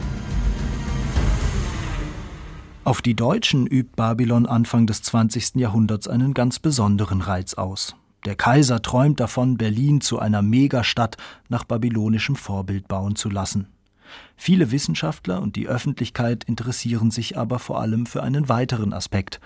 Auf 2.84 3.00
die 3.00 3.14
Deutschen 3.14 3.68
übt 3.68 3.92
Babylon 3.94 4.44
Anfang 4.44 4.88
des 4.88 5.02
20. 5.02 5.54
Jahrhunderts 5.54 6.08
einen 6.08 6.34
ganz 6.34 6.58
besonderen 6.58 7.20
Reiz 7.20 7.54
aus. 7.54 7.94
Der 8.24 8.34
Kaiser 8.34 8.82
träumt 8.82 9.20
davon, 9.20 9.56
Berlin 9.56 10.00
zu 10.00 10.18
einer 10.18 10.42
Megastadt 10.42 11.16
nach 11.48 11.62
babylonischem 11.62 12.34
Vorbild 12.34 12.88
bauen 12.88 13.14
zu 13.14 13.30
lassen. 13.30 13.68
Viele 14.36 14.72
Wissenschaftler 14.72 15.40
und 15.40 15.54
die 15.54 15.68
Öffentlichkeit 15.68 16.42
interessieren 16.42 17.12
sich 17.12 17.38
aber 17.38 17.60
vor 17.60 17.80
allem 17.80 18.04
für 18.04 18.24
einen 18.24 18.48
weiteren 18.48 18.92
Aspekt. 18.92 19.40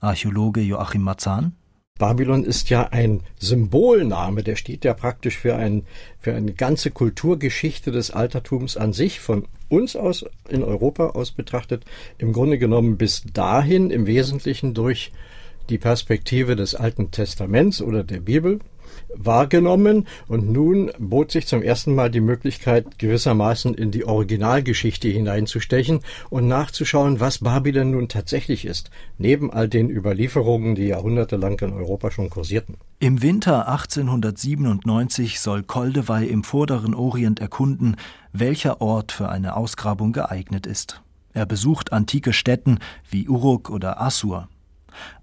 Archäologe 0.00 0.60
Joachim 0.60 1.02
Marzahn 1.02 1.54
Babylon 2.02 2.42
ist 2.42 2.68
ja 2.68 2.88
ein 2.88 3.20
Symbolname, 3.38 4.42
der 4.42 4.56
steht 4.56 4.84
ja 4.84 4.92
praktisch 4.92 5.38
für, 5.38 5.54
ein, 5.54 5.84
für 6.18 6.34
eine 6.34 6.52
ganze 6.52 6.90
Kulturgeschichte 6.90 7.92
des 7.92 8.10
Altertums 8.10 8.76
an 8.76 8.92
sich, 8.92 9.20
von 9.20 9.46
uns 9.68 9.94
aus, 9.94 10.24
in 10.48 10.64
Europa 10.64 11.10
aus 11.10 11.30
betrachtet, 11.30 11.84
im 12.18 12.32
Grunde 12.32 12.58
genommen 12.58 12.96
bis 12.96 13.22
dahin 13.32 13.92
im 13.92 14.08
Wesentlichen 14.08 14.74
durch 14.74 15.12
die 15.70 15.78
Perspektive 15.78 16.56
des 16.56 16.74
Alten 16.74 17.12
Testaments 17.12 17.80
oder 17.80 18.02
der 18.02 18.18
Bibel 18.18 18.58
wahrgenommen 19.14 20.06
und 20.28 20.50
nun 20.50 20.90
bot 20.98 21.30
sich 21.30 21.46
zum 21.46 21.62
ersten 21.62 21.94
Mal 21.94 22.10
die 22.10 22.20
Möglichkeit, 22.20 22.98
gewissermaßen 22.98 23.74
in 23.74 23.90
die 23.90 24.04
Originalgeschichte 24.04 25.08
hineinzustechen 25.08 26.00
und 26.30 26.48
nachzuschauen, 26.48 27.20
was 27.20 27.38
Babylon 27.38 27.92
nun 27.92 28.08
tatsächlich 28.08 28.64
ist, 28.64 28.90
neben 29.18 29.52
all 29.52 29.68
den 29.68 29.90
Überlieferungen, 29.90 30.74
die 30.74 30.86
jahrhundertelang 30.86 31.58
in 31.60 31.72
Europa 31.72 32.10
schon 32.10 32.30
kursierten. 32.30 32.76
Im 32.98 33.22
Winter 33.22 33.68
1897 33.68 35.40
soll 35.40 35.62
Koldewey 35.62 36.26
im 36.26 36.44
vorderen 36.44 36.94
Orient 36.94 37.40
erkunden, 37.40 37.96
welcher 38.32 38.80
Ort 38.80 39.12
für 39.12 39.28
eine 39.28 39.56
Ausgrabung 39.56 40.12
geeignet 40.12 40.66
ist. 40.66 41.02
Er 41.32 41.46
besucht 41.46 41.92
antike 41.92 42.32
Städten 42.32 42.78
wie 43.10 43.28
Uruk 43.28 43.70
oder 43.70 44.00
Assur. 44.00 44.48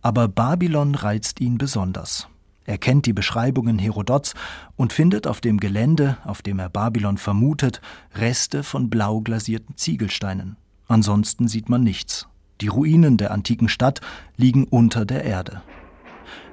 Aber 0.01 0.27
Babylon 0.27 0.95
reizt 0.95 1.39
ihn 1.39 1.57
besonders. 1.57 2.27
Er 2.69 2.77
kennt 2.77 3.07
die 3.07 3.13
Beschreibungen 3.13 3.79
Herodots 3.79 4.35
und 4.75 4.93
findet 4.93 5.25
auf 5.25 5.41
dem 5.41 5.59
Gelände, 5.59 6.19
auf 6.23 6.43
dem 6.43 6.59
er 6.59 6.69
Babylon 6.69 7.17
vermutet, 7.17 7.81
Reste 8.13 8.61
von 8.61 8.91
blau 8.91 9.21
glasierten 9.21 9.75
Ziegelsteinen. 9.75 10.55
Ansonsten 10.88 11.47
sieht 11.47 11.67
man 11.67 11.83
nichts. 11.83 12.27
Die 12.61 12.67
Ruinen 12.67 13.17
der 13.17 13.31
antiken 13.31 13.69
Stadt 13.69 14.01
liegen 14.38 14.65
unter 14.65 15.03
der 15.03 15.23
Erde. 15.23 15.63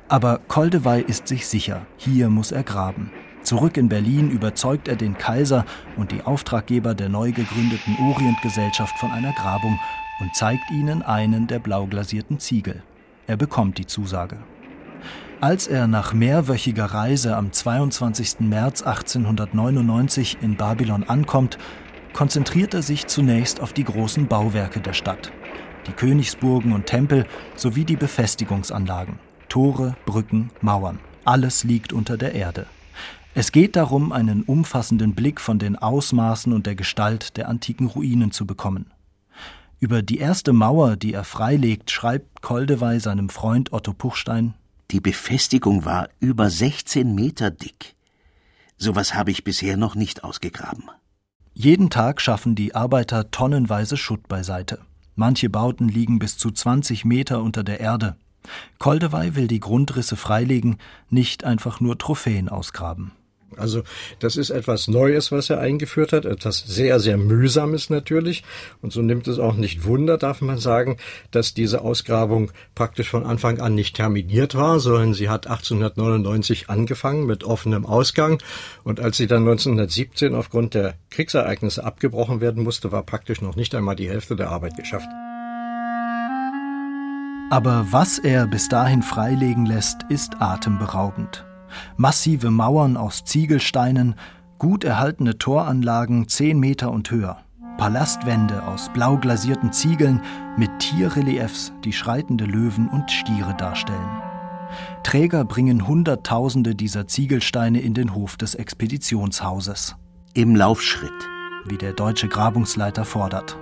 Aber 0.08 0.38
Koldewey 0.48 1.02
ist 1.02 1.28
sich 1.28 1.46
sicher, 1.46 1.84
hier 1.98 2.30
muss 2.30 2.50
er 2.50 2.62
graben. 2.62 3.10
Zurück 3.42 3.76
in 3.76 3.90
Berlin 3.90 4.30
überzeugt 4.30 4.88
er 4.88 4.96
den 4.96 5.18
Kaiser 5.18 5.66
und 5.98 6.12
die 6.12 6.22
Auftraggeber 6.22 6.94
der 6.94 7.10
neu 7.10 7.32
gegründeten 7.32 7.94
Orientgesellschaft 8.00 8.98
von 8.98 9.10
einer 9.10 9.34
Grabung 9.34 9.78
und 10.20 10.34
zeigt 10.34 10.70
ihnen 10.70 11.02
einen 11.02 11.46
der 11.46 11.58
blau 11.58 11.84
glasierten 11.84 12.38
Ziegel. 12.40 12.82
Er 13.26 13.36
bekommt 13.36 13.76
die 13.76 13.86
Zusage. 13.86 14.38
Als 15.40 15.66
er 15.66 15.86
nach 15.86 16.14
mehrwöchiger 16.14 16.86
Reise 16.86 17.36
am 17.36 17.52
22. 17.52 18.40
März 18.40 18.80
1899 18.80 20.38
in 20.40 20.56
Babylon 20.56 21.04
ankommt, 21.04 21.58
konzentriert 22.14 22.72
er 22.72 22.80
sich 22.80 23.06
zunächst 23.06 23.60
auf 23.60 23.74
die 23.74 23.84
großen 23.84 24.28
Bauwerke 24.28 24.80
der 24.80 24.94
Stadt, 24.94 25.32
die 25.86 25.92
Königsburgen 25.92 26.72
und 26.72 26.86
Tempel 26.86 27.26
sowie 27.54 27.84
die 27.84 27.96
Befestigungsanlagen, 27.96 29.18
Tore, 29.50 29.94
Brücken, 30.06 30.52
Mauern. 30.62 31.00
Alles 31.26 31.64
liegt 31.64 31.92
unter 31.92 32.16
der 32.16 32.32
Erde. 32.32 32.64
Es 33.34 33.52
geht 33.52 33.76
darum, 33.76 34.12
einen 34.12 34.42
umfassenden 34.42 35.14
Blick 35.14 35.38
von 35.38 35.58
den 35.58 35.76
Ausmaßen 35.76 36.54
und 36.54 36.64
der 36.64 36.76
Gestalt 36.76 37.36
der 37.36 37.50
antiken 37.50 37.88
Ruinen 37.88 38.30
zu 38.30 38.46
bekommen. 38.46 38.90
Über 39.80 40.00
die 40.00 40.16
erste 40.16 40.54
Mauer, 40.54 40.96
die 40.96 41.12
er 41.12 41.24
freilegt, 41.24 41.90
schreibt 41.90 42.40
Koldewey 42.40 43.00
seinem 43.00 43.28
Freund 43.28 43.74
Otto 43.74 43.92
Puchstein 43.92 44.54
die 44.90 45.00
Befestigung 45.00 45.84
war 45.84 46.08
über 46.20 46.48
16 46.48 47.14
Meter 47.14 47.50
dick. 47.50 47.96
Sowas 48.78 49.14
habe 49.14 49.30
ich 49.30 49.42
bisher 49.42 49.76
noch 49.76 49.94
nicht 49.94 50.22
ausgegraben. 50.22 50.84
Jeden 51.54 51.90
Tag 51.90 52.20
schaffen 52.20 52.54
die 52.54 52.74
Arbeiter 52.74 53.30
tonnenweise 53.30 53.96
Schutt 53.96 54.28
beiseite. 54.28 54.80
Manche 55.14 55.48
Bauten 55.48 55.88
liegen 55.88 56.18
bis 56.18 56.36
zu 56.36 56.50
20 56.50 57.04
Meter 57.04 57.42
unter 57.42 57.64
der 57.64 57.80
Erde. 57.80 58.16
Koldewey 58.78 59.34
will 59.34 59.48
die 59.48 59.60
Grundrisse 59.60 60.16
freilegen, 60.16 60.76
nicht 61.08 61.44
einfach 61.44 61.80
nur 61.80 61.98
Trophäen 61.98 62.48
ausgraben. 62.48 63.12
Also 63.56 63.82
das 64.18 64.36
ist 64.36 64.50
etwas 64.50 64.88
Neues, 64.88 65.32
was 65.32 65.50
er 65.50 65.60
eingeführt 65.60 66.12
hat, 66.12 66.24
etwas 66.24 66.58
sehr, 66.58 67.00
sehr 67.00 67.16
mühsames 67.16 67.90
natürlich. 67.90 68.42
Und 68.82 68.92
so 68.92 69.02
nimmt 69.02 69.28
es 69.28 69.38
auch 69.38 69.54
nicht 69.54 69.84
Wunder, 69.84 70.18
darf 70.18 70.40
man 70.40 70.58
sagen, 70.58 70.96
dass 71.30 71.54
diese 71.54 71.80
Ausgrabung 71.80 72.50
praktisch 72.74 73.08
von 73.08 73.24
Anfang 73.24 73.60
an 73.60 73.74
nicht 73.74 73.96
terminiert 73.96 74.54
war, 74.54 74.80
sondern 74.80 75.14
sie 75.14 75.28
hat 75.28 75.46
1899 75.46 76.68
angefangen 76.68 77.26
mit 77.26 77.44
offenem 77.44 77.86
Ausgang. 77.86 78.42
Und 78.84 79.00
als 79.00 79.16
sie 79.16 79.26
dann 79.26 79.42
1917 79.42 80.34
aufgrund 80.34 80.74
der 80.74 80.94
Kriegsereignisse 81.10 81.84
abgebrochen 81.84 82.40
werden 82.40 82.62
musste, 82.62 82.92
war 82.92 83.04
praktisch 83.04 83.40
noch 83.40 83.56
nicht 83.56 83.74
einmal 83.74 83.96
die 83.96 84.08
Hälfte 84.08 84.36
der 84.36 84.50
Arbeit 84.50 84.76
geschafft. 84.76 85.08
Aber 87.48 87.86
was 87.90 88.18
er 88.18 88.48
bis 88.48 88.68
dahin 88.68 89.02
freilegen 89.02 89.66
lässt, 89.66 89.98
ist 90.08 90.40
atemberaubend. 90.40 91.45
Massive 91.96 92.50
Mauern 92.50 92.96
aus 92.96 93.24
Ziegelsteinen, 93.24 94.14
gut 94.58 94.84
erhaltene 94.84 95.38
Toranlagen 95.38 96.28
zehn 96.28 96.58
Meter 96.58 96.90
und 96.90 97.10
höher, 97.10 97.38
Palastwände 97.78 98.66
aus 98.66 98.90
blau 98.92 99.18
glasierten 99.18 99.72
Ziegeln 99.72 100.22
mit 100.56 100.70
Tierreliefs, 100.78 101.72
die 101.84 101.92
schreitende 101.92 102.44
Löwen 102.44 102.88
und 102.88 103.10
Stiere 103.10 103.54
darstellen. 103.54 104.22
Träger 105.02 105.44
bringen 105.44 105.86
Hunderttausende 105.86 106.74
dieser 106.74 107.06
Ziegelsteine 107.06 107.80
in 107.80 107.94
den 107.94 108.14
Hof 108.14 108.36
des 108.36 108.54
Expeditionshauses. 108.54 109.96
Im 110.34 110.56
Laufschritt, 110.56 111.12
wie 111.66 111.78
der 111.78 111.92
deutsche 111.92 112.28
Grabungsleiter 112.28 113.04
fordert. 113.04 113.56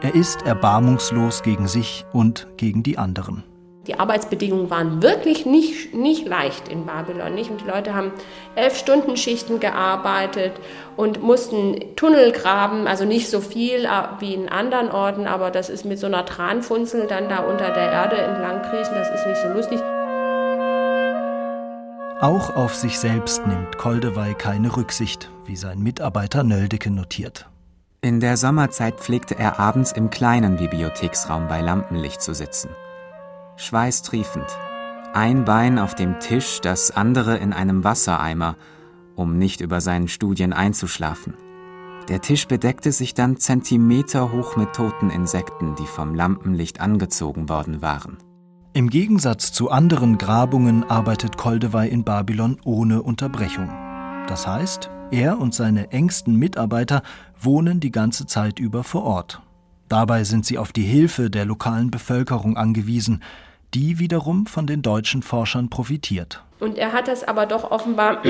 Er 0.00 0.14
ist 0.14 0.42
erbarmungslos 0.42 1.42
gegen 1.42 1.68
sich 1.68 2.04
und 2.12 2.48
gegen 2.56 2.82
die 2.82 2.98
anderen. 2.98 3.44
Die 3.88 3.98
Arbeitsbedingungen 3.98 4.70
waren 4.70 5.02
wirklich 5.02 5.44
nicht, 5.44 5.92
nicht 5.92 6.28
leicht 6.28 6.68
in 6.68 6.86
Babylon. 6.86 7.34
Nicht? 7.34 7.50
Und 7.50 7.62
die 7.62 7.66
Leute 7.66 7.94
haben 7.94 8.12
elf 8.54 8.76
Stunden 8.76 9.16
Schichten 9.16 9.58
gearbeitet 9.58 10.52
und 10.96 11.20
mussten 11.20 11.96
Tunnel 11.96 12.30
graben, 12.30 12.86
also 12.86 13.04
nicht 13.04 13.28
so 13.28 13.40
viel 13.40 13.84
äh, 13.84 14.20
wie 14.20 14.34
in 14.34 14.48
anderen 14.48 14.88
Orten, 14.88 15.26
aber 15.26 15.50
das 15.50 15.68
ist 15.68 15.84
mit 15.84 15.98
so 15.98 16.06
einer 16.06 16.24
Tranfunzel 16.24 17.08
dann 17.08 17.28
da 17.28 17.40
unter 17.40 17.70
der 17.70 17.90
Erde 17.90 18.16
entlang 18.16 18.62
kriechen, 18.62 18.94
das 18.94 19.10
ist 19.10 19.26
nicht 19.26 19.42
so 19.42 19.48
lustig. 19.48 19.80
Auch 22.20 22.54
auf 22.54 22.76
sich 22.76 23.00
selbst 23.00 23.44
nimmt 23.48 23.78
Koldewey 23.78 24.34
keine 24.34 24.76
Rücksicht, 24.76 25.28
wie 25.44 25.56
sein 25.56 25.80
Mitarbeiter 25.80 26.44
Nöldeke 26.44 26.92
notiert. 26.92 27.46
In 28.00 28.20
der 28.20 28.36
Sommerzeit 28.36 29.00
pflegte 29.00 29.36
er 29.36 29.58
abends 29.58 29.90
im 29.90 30.10
kleinen 30.10 30.56
Bibliotheksraum 30.56 31.48
bei 31.48 31.60
Lampenlicht 31.60 32.22
zu 32.22 32.32
sitzen 32.32 32.70
schweißtriefend. 33.62 34.46
Ein 35.14 35.44
Bein 35.44 35.78
auf 35.78 35.94
dem 35.94 36.18
Tisch, 36.18 36.60
das 36.60 36.90
andere 36.90 37.36
in 37.36 37.52
einem 37.52 37.84
Wassereimer, 37.84 38.56
um 39.14 39.38
nicht 39.38 39.60
über 39.60 39.80
seinen 39.80 40.08
Studien 40.08 40.52
einzuschlafen. 40.52 41.34
Der 42.08 42.20
Tisch 42.20 42.48
bedeckte 42.48 42.90
sich 42.90 43.14
dann 43.14 43.36
zentimeterhoch 43.36 44.56
mit 44.56 44.72
toten 44.72 45.10
Insekten, 45.10 45.76
die 45.76 45.86
vom 45.86 46.14
Lampenlicht 46.14 46.80
angezogen 46.80 47.48
worden 47.48 47.82
waren. 47.82 48.18
Im 48.72 48.90
Gegensatz 48.90 49.52
zu 49.52 49.70
anderen 49.70 50.18
Grabungen 50.18 50.82
arbeitet 50.82 51.36
Koldewey 51.36 51.88
in 51.88 52.04
Babylon 52.04 52.58
ohne 52.64 53.02
Unterbrechung. 53.02 53.68
Das 54.26 54.46
heißt, 54.46 54.90
er 55.10 55.38
und 55.38 55.54
seine 55.54 55.92
engsten 55.92 56.36
Mitarbeiter 56.36 57.02
wohnen 57.38 57.78
die 57.78 57.92
ganze 57.92 58.26
Zeit 58.26 58.58
über 58.58 58.82
vor 58.82 59.04
Ort. 59.04 59.42
Dabei 59.88 60.24
sind 60.24 60.46
sie 60.46 60.56
auf 60.56 60.72
die 60.72 60.84
Hilfe 60.84 61.28
der 61.28 61.44
lokalen 61.44 61.90
Bevölkerung 61.90 62.56
angewiesen, 62.56 63.22
die 63.74 63.98
wiederum 63.98 64.46
von 64.46 64.66
den 64.66 64.82
deutschen 64.82 65.22
Forschern 65.22 65.70
profitiert. 65.70 66.42
Und 66.60 66.78
er 66.78 66.92
hat 66.92 67.08
das 67.08 67.24
aber 67.24 67.46
doch 67.46 67.70
offenbar 67.70 68.22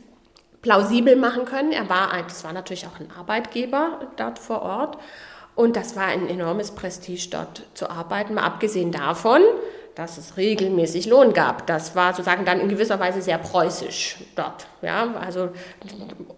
plausibel 0.62 1.16
machen 1.16 1.44
können. 1.44 1.72
Er 1.72 1.88
war, 1.88 2.10
das 2.22 2.44
war 2.44 2.52
natürlich 2.52 2.86
auch 2.86 3.00
ein 3.00 3.10
Arbeitgeber 3.16 4.00
dort 4.16 4.38
vor 4.38 4.62
Ort. 4.62 4.98
Und 5.54 5.76
das 5.76 5.96
war 5.96 6.04
ein 6.04 6.28
enormes 6.28 6.72
Prestige, 6.72 7.28
dort 7.30 7.66
zu 7.74 7.90
arbeiten. 7.90 8.34
Mal 8.34 8.44
abgesehen 8.44 8.92
davon, 8.92 9.42
dass 9.94 10.16
es 10.16 10.36
regelmäßig 10.36 11.06
Lohn 11.06 11.32
gab. 11.32 11.66
Das 11.66 11.94
war 11.96 12.12
sozusagen 12.12 12.44
dann 12.44 12.60
in 12.60 12.68
gewisser 12.68 13.00
Weise 13.00 13.20
sehr 13.20 13.38
preußisch 13.38 14.18
dort. 14.36 14.66
Ja, 14.82 15.14
also 15.20 15.50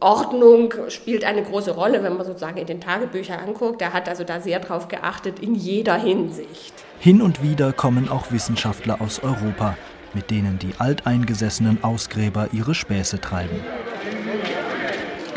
Ordnung 0.00 0.74
spielt 0.88 1.24
eine 1.24 1.42
große 1.42 1.72
Rolle, 1.72 2.02
wenn 2.02 2.16
man 2.16 2.26
sozusagen 2.26 2.56
in 2.56 2.66
den 2.66 2.80
Tagebüchern 2.80 3.38
anguckt. 3.38 3.80
Er 3.82 3.92
hat 3.92 4.08
also 4.08 4.24
da 4.24 4.40
sehr 4.40 4.60
drauf 4.60 4.88
geachtet 4.88 5.38
in 5.38 5.54
jeder 5.54 5.94
Hinsicht. 5.94 6.74
Hin 7.02 7.20
und 7.20 7.42
wieder 7.42 7.72
kommen 7.72 8.08
auch 8.08 8.30
Wissenschaftler 8.30 9.00
aus 9.00 9.24
Europa, 9.24 9.76
mit 10.14 10.30
denen 10.30 10.60
die 10.60 10.74
alteingesessenen 10.78 11.82
Ausgräber 11.82 12.50
ihre 12.52 12.76
Späße 12.76 13.20
treiben. 13.20 13.56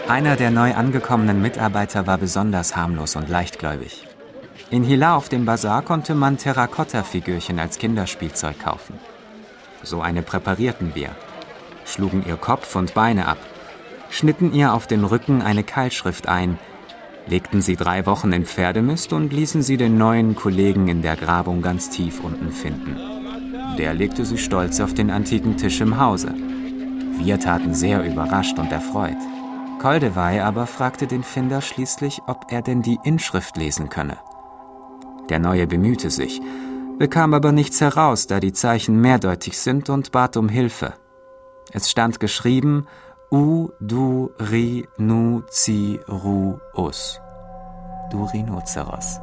Einer 0.07 0.35
der 0.35 0.51
neu 0.51 0.75
angekommenen 0.75 1.41
Mitarbeiter 1.41 2.05
war 2.05 2.19
besonders 2.19 2.75
harmlos 2.75 3.15
und 3.15 3.29
leichtgläubig. 3.29 4.05
In 4.69 4.83
Hila 4.83 5.15
auf 5.15 5.27
dem 5.27 5.45
Bazar 5.45 5.81
konnte 5.81 6.13
man 6.13 6.37
Terrakotta-Figürchen 6.37 7.57
als 7.57 7.79
Kinderspielzeug 7.79 8.59
kaufen. 8.59 8.99
So 9.81 10.01
eine 10.01 10.21
präparierten 10.21 10.93
wir, 10.93 11.15
schlugen 11.83 12.23
ihr 12.27 12.37
Kopf 12.37 12.75
und 12.75 12.93
Beine 12.93 13.27
ab, 13.27 13.39
schnitten 14.11 14.53
ihr 14.53 14.71
auf 14.71 14.85
den 14.85 15.03
Rücken 15.03 15.41
eine 15.41 15.63
Keilschrift 15.63 16.27
ein, 16.27 16.59
legten 17.27 17.61
sie 17.61 17.75
drei 17.75 18.05
Wochen 18.05 18.31
in 18.31 18.45
Pferdemist 18.45 19.13
und 19.13 19.33
ließen 19.33 19.61
sie 19.61 19.77
den 19.77 19.97
neuen 19.97 20.35
Kollegen 20.35 20.87
in 20.87 21.01
der 21.01 21.15
Grabung 21.15 21.61
ganz 21.61 21.89
tief 21.89 22.23
unten 22.23 22.51
finden. 22.51 22.97
Der 23.77 23.93
legte 23.93 24.25
sie 24.25 24.37
stolz 24.37 24.79
auf 24.79 24.93
den 24.93 25.09
antiken 25.09 25.57
Tisch 25.57 25.81
im 25.81 25.99
Hause. 25.99 26.33
Wir 27.17 27.39
taten 27.39 27.73
sehr 27.73 28.05
überrascht 28.05 28.59
und 28.59 28.71
erfreut. 28.71 29.17
Koldewey 29.79 30.39
aber 30.39 30.67
fragte 30.67 31.07
den 31.07 31.23
Finder 31.23 31.61
schließlich, 31.61 32.21
ob 32.27 32.45
er 32.49 32.61
denn 32.61 32.81
die 32.81 32.99
Inschrift 33.03 33.57
lesen 33.57 33.89
könne. 33.89 34.17
Der 35.29 35.39
Neue 35.39 35.67
bemühte 35.67 36.09
sich, 36.09 36.41
bekam 36.97 37.33
aber 37.33 37.51
nichts 37.51 37.81
heraus, 37.81 38.27
da 38.27 38.39
die 38.39 38.53
Zeichen 38.53 39.01
mehrdeutig 39.01 39.57
sind 39.57 39.89
und 39.89 40.11
bat 40.11 40.37
um 40.37 40.49
Hilfe. 40.49 40.93
Es 41.71 41.89
stand 41.89 42.19
geschrieben 42.19 42.85
U 43.31 43.69
du 43.79 44.29
ri 44.39 44.85
nu 44.97 45.41
ci 45.49 45.99
ru 46.07 46.59
us. 46.77 47.19
Du 48.11 48.23
Rhinoceros. 48.23 49.19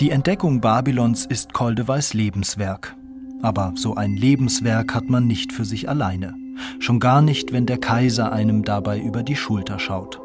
Die 0.00 0.10
Entdeckung 0.10 0.60
Babylons 0.60 1.24
ist 1.24 1.52
Koldeweis 1.52 2.14
Lebenswerk. 2.14 2.96
Aber 3.40 3.72
so 3.76 3.94
ein 3.94 4.16
Lebenswerk 4.16 4.92
hat 4.92 5.08
man 5.08 5.28
nicht 5.28 5.52
für 5.52 5.64
sich 5.64 5.88
alleine. 5.88 6.34
Schon 6.80 6.98
gar 6.98 7.22
nicht, 7.22 7.52
wenn 7.52 7.66
der 7.66 7.78
Kaiser 7.78 8.32
einem 8.32 8.64
dabei 8.64 8.98
über 8.98 9.22
die 9.22 9.36
Schulter 9.36 9.78
schaut. 9.78 10.20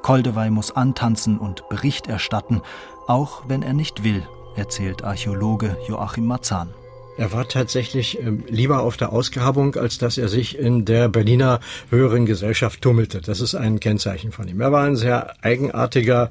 Koldewey 0.00 0.48
muss 0.48 0.70
antanzen 0.70 1.36
und 1.36 1.68
Bericht 1.68 2.06
erstatten, 2.06 2.62
auch 3.06 3.42
wenn 3.46 3.62
er 3.62 3.74
nicht 3.74 4.04
will, 4.04 4.26
erzählt 4.56 5.04
Archäologe 5.04 5.76
Joachim 5.86 6.24
Marzahn. 6.24 6.70
Er 7.16 7.32
war 7.32 7.48
tatsächlich 7.48 8.18
ähm, 8.20 8.42
lieber 8.48 8.82
auf 8.82 8.96
der 8.96 9.12
Ausgrabung, 9.12 9.76
als 9.76 9.98
dass 9.98 10.18
er 10.18 10.28
sich 10.28 10.58
in 10.58 10.84
der 10.84 11.08
Berliner 11.08 11.60
höheren 11.90 12.26
Gesellschaft 12.26 12.82
tummelte. 12.82 13.20
Das 13.20 13.40
ist 13.40 13.54
ein 13.54 13.78
Kennzeichen 13.78 14.32
von 14.32 14.48
ihm. 14.48 14.60
Er 14.60 14.72
war 14.72 14.84
ein 14.84 14.96
sehr 14.96 15.32
eigenartiger, 15.44 16.30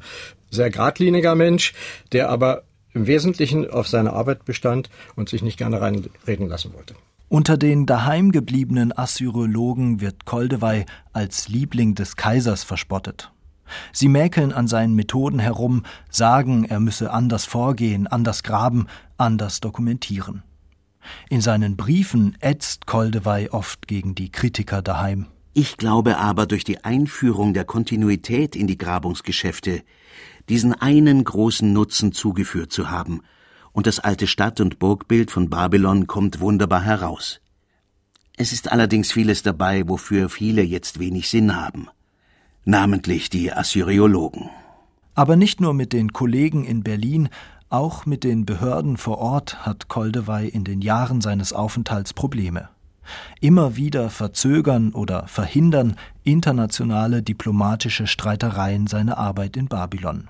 sehr 0.51 0.69
geradliniger 0.69 1.35
Mensch, 1.35 1.73
der 2.11 2.29
aber 2.29 2.63
im 2.93 3.07
Wesentlichen 3.07 3.69
auf 3.69 3.87
seine 3.87 4.13
Arbeit 4.13 4.43
bestand 4.43 4.89
und 5.15 5.29
sich 5.29 5.41
nicht 5.41 5.57
gerne 5.57 5.79
reinreden 5.79 6.49
lassen 6.49 6.73
wollte. 6.73 6.95
Unter 7.29 7.57
den 7.57 7.85
daheimgebliebenen 7.85 8.95
Assyriologen 8.95 10.01
wird 10.01 10.25
Koldewey 10.25 10.85
als 11.13 11.47
Liebling 11.47 11.95
des 11.95 12.17
Kaisers 12.17 12.63
verspottet. 12.63 13.31
Sie 13.93 14.09
mäkeln 14.09 14.51
an 14.51 14.67
seinen 14.67 14.93
Methoden 14.93 15.39
herum, 15.39 15.83
sagen, 16.11 16.65
er 16.65 16.81
müsse 16.81 17.11
anders 17.11 17.45
vorgehen, 17.45 18.05
anders 18.05 18.43
graben, 18.43 18.87
anders 19.17 19.61
dokumentieren. 19.61 20.43
In 21.29 21.41
seinen 21.41 21.75
Briefen 21.75 22.37
ätzt 22.39 22.85
Koldewey 22.85 23.49
oft 23.49 23.87
gegen 23.87 24.15
die 24.15 24.31
Kritiker 24.31 24.81
daheim. 24.81 25.27
Ich 25.53 25.77
glaube 25.77 26.17
aber, 26.17 26.45
durch 26.45 26.63
die 26.63 26.83
Einführung 26.83 27.53
der 27.53 27.65
Kontinuität 27.65 28.55
in 28.55 28.67
die 28.67 28.77
Grabungsgeschäfte 28.77 29.83
diesen 30.49 30.73
einen 30.73 31.23
großen 31.23 31.71
Nutzen 31.71 32.11
zugeführt 32.11 32.71
zu 32.71 32.89
haben, 32.89 33.21
und 33.71 33.87
das 33.87 33.99
alte 33.99 34.27
Stadt- 34.27 34.61
und 34.61 34.77
Burgbild 34.77 35.31
von 35.31 35.49
Babylon 35.49 36.05
kommt 36.05 36.39
wunderbar 36.39 36.83
heraus. 36.83 37.41
Es 38.37 38.51
ist 38.51 38.71
allerdings 38.71 39.11
vieles 39.11 39.43
dabei, 39.43 39.87
wofür 39.87 40.29
viele 40.29 40.63
jetzt 40.63 40.99
wenig 40.99 41.29
Sinn 41.29 41.55
haben, 41.55 41.87
namentlich 42.65 43.29
die 43.29 43.51
Assyriologen. 43.51 44.49
Aber 45.15 45.35
nicht 45.35 45.61
nur 45.61 45.73
mit 45.73 45.93
den 45.93 46.13
Kollegen 46.13 46.65
in 46.65 46.83
Berlin 46.83 47.29
auch 47.73 48.05
mit 48.05 48.23
den 48.23 48.45
Behörden 48.45 48.97
vor 48.97 49.17
Ort 49.17 49.65
hat 49.65 49.87
Koldewey 49.87 50.47
in 50.47 50.63
den 50.63 50.81
Jahren 50.81 51.21
seines 51.21 51.53
Aufenthalts 51.53 52.13
Probleme. 52.13 52.69
Immer 53.41 53.75
wieder 53.75 54.09
verzögern 54.09 54.91
oder 54.91 55.27
verhindern 55.27 55.95
internationale 56.23 57.23
diplomatische 57.23 58.07
Streitereien 58.07 58.87
seine 58.87 59.17
Arbeit 59.17 59.57
in 59.57 59.67
Babylon. 59.67 60.29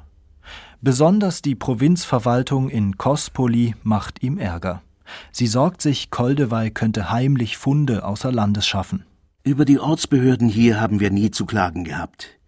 Besonders 0.81 1.41
die 1.41 1.55
Provinzverwaltung 1.55 2.69
in 2.69 2.97
Kospoli 2.97 3.75
macht 3.83 4.23
ihm 4.23 4.37
Ärger. 4.37 4.81
Sie 5.31 5.47
sorgt 5.47 5.81
sich, 5.81 6.09
Koldewey 6.11 6.71
könnte 6.71 7.11
heimlich 7.11 7.57
Funde 7.57 8.05
außer 8.05 8.31
Landes 8.31 8.65
schaffen. 8.65 9.05
Über 9.43 9.65
die 9.65 9.79
Ortsbehörden 9.79 10.47
hier 10.47 10.79
haben 10.79 10.99
wir 10.99 11.11
nie 11.11 11.29
zu 11.29 11.45
klagen 11.45 11.83
gehabt. 11.83 12.39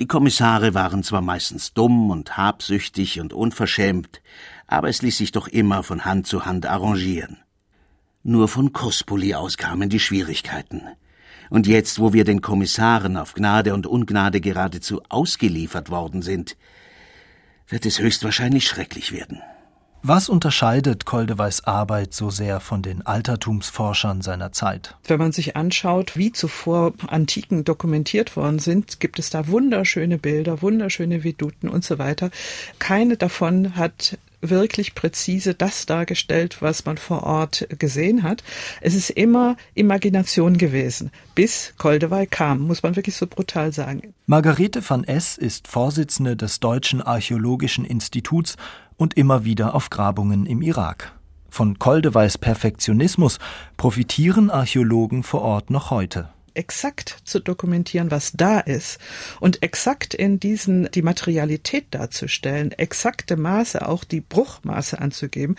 Die 0.00 0.06
Kommissare 0.06 0.74
waren 0.74 1.04
zwar 1.04 1.20
meistens 1.20 1.72
dumm 1.72 2.10
und 2.10 2.36
habsüchtig 2.36 3.20
und 3.20 3.32
unverschämt, 3.32 4.22
aber 4.66 4.88
es 4.88 5.02
ließ 5.02 5.18
sich 5.18 5.30
doch 5.30 5.46
immer 5.46 5.84
von 5.84 6.04
Hand 6.04 6.26
zu 6.26 6.46
Hand 6.46 6.66
arrangieren. 6.66 7.38
Nur 8.24 8.48
von 8.48 8.72
Kospoli 8.72 9.34
aus 9.34 9.56
kamen 9.56 9.90
die 9.90 10.00
Schwierigkeiten. 10.00 10.82
Und 11.50 11.66
jetzt, 11.66 12.00
wo 12.00 12.12
wir 12.12 12.24
den 12.24 12.40
Kommissaren 12.40 13.16
auf 13.16 13.34
Gnade 13.34 13.74
und 13.74 13.86
Ungnade 13.86 14.40
geradezu 14.40 15.02
ausgeliefert 15.08 15.90
worden 15.90 16.22
sind, 16.22 16.56
wird 17.68 17.86
es 17.86 18.00
höchstwahrscheinlich 18.00 18.66
schrecklich 18.66 19.12
werden. 19.12 19.42
Was 20.06 20.28
unterscheidet 20.28 21.06
Koldeweis 21.06 21.64
Arbeit 21.64 22.12
so 22.12 22.28
sehr 22.28 22.60
von 22.60 22.82
den 22.82 23.06
Altertumsforschern 23.06 24.20
seiner 24.20 24.52
Zeit? 24.52 24.94
Wenn 25.04 25.18
man 25.18 25.32
sich 25.32 25.56
anschaut, 25.56 26.14
wie 26.14 26.30
zuvor 26.30 26.92
Antiken 27.06 27.64
dokumentiert 27.64 28.36
worden 28.36 28.58
sind, 28.58 29.00
gibt 29.00 29.18
es 29.18 29.30
da 29.30 29.48
wunderschöne 29.48 30.18
Bilder, 30.18 30.60
wunderschöne 30.60 31.24
Veduten 31.24 31.70
und 31.70 31.84
so 31.84 31.98
weiter. 31.98 32.30
Keine 32.78 33.16
davon 33.16 33.76
hat 33.76 34.18
wirklich 34.50 34.94
präzise 34.94 35.54
das 35.54 35.86
dargestellt, 35.86 36.60
was 36.60 36.84
man 36.84 36.98
vor 36.98 37.22
Ort 37.24 37.66
gesehen 37.78 38.22
hat. 38.22 38.42
Es 38.80 38.94
ist 38.94 39.10
immer 39.10 39.56
Imagination 39.74 40.56
gewesen, 40.58 41.10
bis 41.34 41.74
Koldewey 41.78 42.26
kam, 42.26 42.60
muss 42.60 42.82
man 42.82 42.96
wirklich 42.96 43.16
so 43.16 43.26
brutal 43.26 43.72
sagen. 43.72 44.14
Margarete 44.26 44.82
van 44.88 45.04
S. 45.04 45.36
ist 45.36 45.68
Vorsitzende 45.68 46.36
des 46.36 46.60
Deutschen 46.60 47.02
Archäologischen 47.02 47.84
Instituts 47.84 48.56
und 48.96 49.14
immer 49.14 49.44
wieder 49.44 49.74
auf 49.74 49.90
Grabungen 49.90 50.46
im 50.46 50.62
Irak. 50.62 51.12
Von 51.50 51.78
Koldeweis 51.78 52.36
Perfektionismus 52.36 53.38
profitieren 53.76 54.50
Archäologen 54.50 55.22
vor 55.22 55.42
Ort 55.42 55.70
noch 55.70 55.90
heute 55.90 56.30
exakt 56.54 57.18
zu 57.24 57.40
dokumentieren, 57.40 58.10
was 58.10 58.32
da 58.32 58.60
ist 58.60 58.98
und 59.40 59.62
exakt 59.62 60.14
in 60.14 60.40
diesen 60.40 60.90
die 60.92 61.02
Materialität 61.02 61.86
darzustellen, 61.90 62.72
exakte 62.72 63.36
Maße, 63.36 63.86
auch 63.86 64.04
die 64.04 64.20
Bruchmaße 64.20 65.00
anzugeben. 65.00 65.56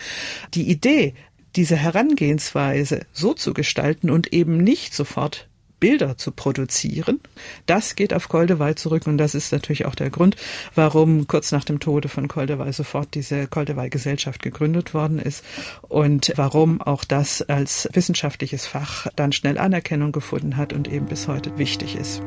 Die 0.54 0.68
Idee, 0.68 1.14
diese 1.54 1.76
Herangehensweise 1.76 3.06
so 3.12 3.32
zu 3.34 3.54
gestalten 3.54 4.10
und 4.10 4.32
eben 4.32 4.58
nicht 4.58 4.94
sofort 4.94 5.48
Bilder 5.80 6.16
zu 6.16 6.30
produzieren. 6.32 7.20
Das 7.66 7.96
geht 7.96 8.14
auf 8.14 8.28
Koldewey 8.28 8.74
zurück 8.74 9.06
und 9.06 9.18
das 9.18 9.34
ist 9.34 9.52
natürlich 9.52 9.86
auch 9.86 9.94
der 9.94 10.10
Grund, 10.10 10.36
warum 10.74 11.26
kurz 11.26 11.52
nach 11.52 11.64
dem 11.64 11.80
Tode 11.80 12.08
von 12.08 12.28
Koldewey 12.28 12.72
sofort 12.72 13.14
diese 13.14 13.46
Koldewey-Gesellschaft 13.46 14.42
gegründet 14.42 14.94
worden 14.94 15.18
ist 15.18 15.44
und 15.82 16.32
warum 16.36 16.80
auch 16.80 17.04
das 17.04 17.42
als 17.42 17.88
wissenschaftliches 17.92 18.66
Fach 18.66 19.06
dann 19.16 19.32
schnell 19.32 19.58
Anerkennung 19.58 20.12
gefunden 20.12 20.56
hat 20.56 20.72
und 20.72 20.88
eben 20.88 21.06
bis 21.06 21.28
heute 21.28 21.58
wichtig 21.58 21.96
ist. 21.96 22.22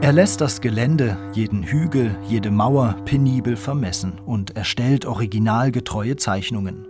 Er 0.00 0.12
lässt 0.12 0.40
das 0.40 0.60
Gelände, 0.60 1.18
jeden 1.34 1.64
Hügel, 1.64 2.16
jede 2.28 2.52
Mauer 2.52 2.96
penibel 3.04 3.56
vermessen 3.56 4.20
und 4.20 4.56
erstellt 4.56 5.06
originalgetreue 5.06 6.14
Zeichnungen. 6.14 6.86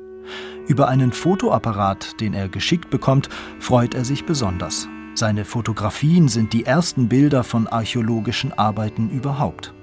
Über 0.67 0.89
einen 0.89 1.13
Fotoapparat, 1.13 2.21
den 2.21 2.35
er 2.35 2.51
geschickt 2.51 2.91
bekommt, 2.91 3.31
freut 3.61 3.95
er 3.95 4.05
sich 4.05 4.27
besonders. 4.27 4.89
Seine 5.19 5.45
Fotografien 5.45 6.29
sind 6.29 6.53
die 6.53 6.65
ersten 6.65 7.09
Bilder 7.09 7.43
von 7.43 7.67
archäologischen 7.67 8.53
Arbeiten 8.57 9.11
überhaupt. 9.11 9.75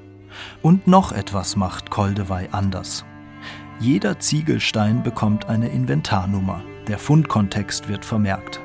Und 0.61 0.87
noch 0.87 1.11
etwas 1.11 1.57
macht 1.57 1.89
Koldewey 1.89 2.47
anders. 2.53 3.03
Jeder 3.81 4.17
Ziegelstein 4.17 5.03
bekommt 5.03 5.49
eine 5.49 5.67
Inventarnummer, 5.67 6.63
der 6.87 6.97
Fundkontext 6.97 7.89
wird 7.89 8.05
vermerkt. 8.05 8.61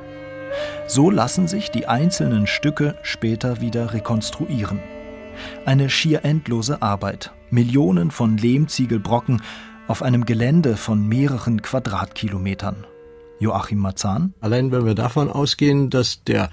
So 0.87 1.11
lassen 1.11 1.49
sich 1.49 1.73
die 1.73 1.89
einzelnen 1.89 2.47
Stücke 2.47 2.97
später 3.03 3.61
wieder 3.61 3.93
rekonstruieren. 3.93 4.79
Eine 5.67 5.91
schier 5.91 6.25
endlose 6.25 6.83
Arbeit, 6.83 7.33
Millionen 7.51 8.13
von 8.13 8.37
Lehmziegelbrocken 8.37 9.43
auf 9.89 10.05
einem 10.05 10.25
Gelände 10.25 10.77
von 10.77 11.05
mehreren 11.05 11.63
Quadratkilometern. 11.63 12.87
Joachim 13.41 13.79
Marzahn? 13.79 14.35
Allein 14.41 14.71
wenn 14.71 14.85
wir 14.87 14.95
davon 14.95 15.29
ausgehen, 15.29 15.91
dass 15.91 16.23
der 16.23 16.51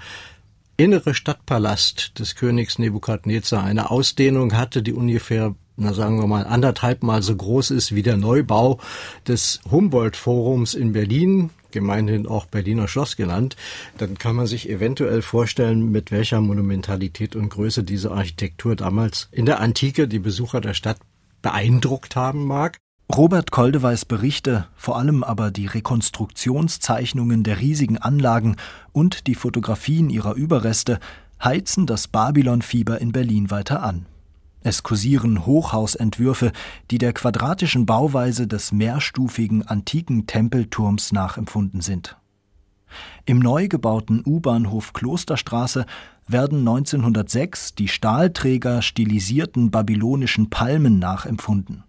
innere 0.76 1.14
Stadtpalast 1.14 2.18
des 2.18 2.34
Königs 2.34 2.78
Nebukadnezar 2.78 3.62
eine 3.62 3.90
Ausdehnung 3.90 4.56
hatte, 4.56 4.82
die 4.82 4.92
ungefähr 4.92 5.54
na 5.78 5.94
sagen 5.94 6.18
wir 6.18 6.26
mal 6.26 6.44
anderthalb 6.44 7.02
Mal 7.02 7.22
so 7.22 7.36
groß 7.36 7.70
ist 7.70 7.94
wie 7.94 8.02
der 8.02 8.16
Neubau 8.16 8.80
des 9.26 9.60
Humboldt-Forums 9.70 10.74
in 10.74 10.92
Berlin, 10.92 11.50
gemeinhin 11.70 12.26
auch 12.26 12.46
Berliner 12.46 12.88
Schloss 12.88 13.16
genannt, 13.16 13.56
dann 13.96 14.18
kann 14.18 14.34
man 14.34 14.46
sich 14.46 14.68
eventuell 14.68 15.22
vorstellen, 15.22 15.92
mit 15.92 16.10
welcher 16.10 16.40
Monumentalität 16.40 17.36
und 17.36 17.50
Größe 17.50 17.84
diese 17.84 18.10
Architektur 18.10 18.74
damals 18.74 19.28
in 19.30 19.46
der 19.46 19.60
Antike 19.60 20.08
die 20.08 20.18
Besucher 20.18 20.60
der 20.60 20.74
Stadt 20.74 20.98
beeindruckt 21.42 22.16
haben 22.16 22.44
mag. 22.44 22.78
Robert 23.16 23.50
Koldeweis 23.50 24.04
Berichte, 24.04 24.66
vor 24.76 24.98
allem 24.98 25.24
aber 25.24 25.50
die 25.50 25.66
Rekonstruktionszeichnungen 25.66 27.42
der 27.42 27.58
riesigen 27.58 27.96
Anlagen 27.96 28.56
und 28.92 29.26
die 29.26 29.34
Fotografien 29.34 30.10
ihrer 30.10 30.34
Überreste 30.34 31.00
heizen 31.42 31.86
das 31.86 32.06
Babylon-Fieber 32.06 33.00
in 33.00 33.12
Berlin 33.12 33.50
weiter 33.50 33.82
an. 33.82 34.06
Es 34.60 34.82
kursieren 34.82 35.46
Hochhausentwürfe, 35.46 36.52
die 36.90 36.98
der 36.98 37.14
quadratischen 37.14 37.86
Bauweise 37.86 38.46
des 38.46 38.72
mehrstufigen 38.72 39.66
antiken 39.66 40.26
Tempelturms 40.26 41.10
nachempfunden 41.10 41.80
sind. 41.80 42.16
Im 43.24 43.38
neu 43.38 43.68
gebauten 43.68 44.22
U-Bahnhof 44.24 44.92
Klosterstraße 44.92 45.86
werden 46.26 46.58
1906 46.58 47.74
die 47.74 47.88
Stahlträger 47.88 48.82
stilisierten 48.82 49.70
babylonischen 49.70 50.50
Palmen 50.50 50.98
nachempfunden. 50.98 51.84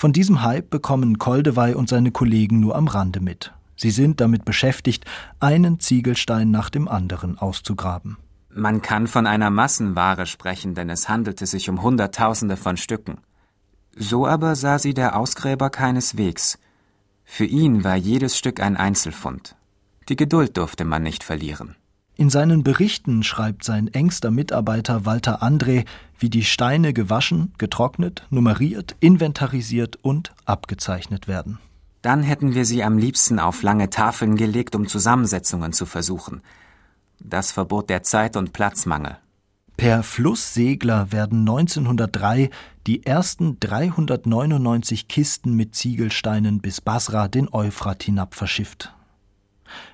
Von 0.00 0.14
diesem 0.14 0.40
Hype 0.40 0.70
bekommen 0.70 1.18
Koldewey 1.18 1.74
und 1.74 1.90
seine 1.90 2.10
Kollegen 2.10 2.58
nur 2.58 2.74
am 2.74 2.88
Rande 2.88 3.20
mit. 3.20 3.52
Sie 3.76 3.90
sind 3.90 4.22
damit 4.22 4.46
beschäftigt, 4.46 5.04
einen 5.40 5.78
Ziegelstein 5.78 6.50
nach 6.50 6.70
dem 6.70 6.88
anderen 6.88 7.36
auszugraben. 7.36 8.16
Man 8.48 8.80
kann 8.80 9.08
von 9.08 9.26
einer 9.26 9.50
Massenware 9.50 10.24
sprechen, 10.24 10.74
denn 10.74 10.88
es 10.88 11.10
handelte 11.10 11.44
sich 11.44 11.68
um 11.68 11.82
Hunderttausende 11.82 12.56
von 12.56 12.78
Stücken. 12.78 13.18
So 13.94 14.26
aber 14.26 14.56
sah 14.56 14.78
sie 14.78 14.94
der 14.94 15.16
Ausgräber 15.16 15.68
keineswegs. 15.68 16.58
Für 17.22 17.44
ihn 17.44 17.84
war 17.84 17.96
jedes 17.96 18.38
Stück 18.38 18.58
ein 18.58 18.78
Einzelfund. 18.78 19.54
Die 20.08 20.16
Geduld 20.16 20.56
durfte 20.56 20.86
man 20.86 21.02
nicht 21.02 21.24
verlieren. 21.24 21.76
In 22.20 22.28
seinen 22.28 22.62
Berichten 22.62 23.22
schreibt 23.22 23.64
sein 23.64 23.88
engster 23.88 24.30
Mitarbeiter 24.30 25.06
Walter 25.06 25.42
André, 25.42 25.86
wie 26.18 26.28
die 26.28 26.44
Steine 26.44 26.92
gewaschen, 26.92 27.54
getrocknet, 27.56 28.26
nummeriert, 28.28 28.94
inventarisiert 29.00 29.96
und 30.02 30.34
abgezeichnet 30.44 31.28
werden. 31.28 31.58
Dann 32.02 32.22
hätten 32.22 32.54
wir 32.54 32.66
sie 32.66 32.84
am 32.84 32.98
liebsten 32.98 33.38
auf 33.38 33.62
lange 33.62 33.88
Tafeln 33.88 34.36
gelegt, 34.36 34.74
um 34.74 34.86
Zusammensetzungen 34.86 35.72
zu 35.72 35.86
versuchen. 35.86 36.42
Das 37.20 37.52
verbot 37.52 37.88
der 37.88 38.02
Zeit- 38.02 38.36
und 38.36 38.52
Platzmangel. 38.52 39.16
Per 39.78 40.02
Flusssegler 40.02 41.12
werden 41.12 41.38
1903 41.38 42.50
die 42.86 43.06
ersten 43.06 43.58
399 43.60 45.08
Kisten 45.08 45.56
mit 45.56 45.74
Ziegelsteinen 45.74 46.60
bis 46.60 46.82
Basra 46.82 47.28
den 47.28 47.48
Euphrat 47.50 48.02
hinab 48.02 48.34
verschifft. 48.34 48.94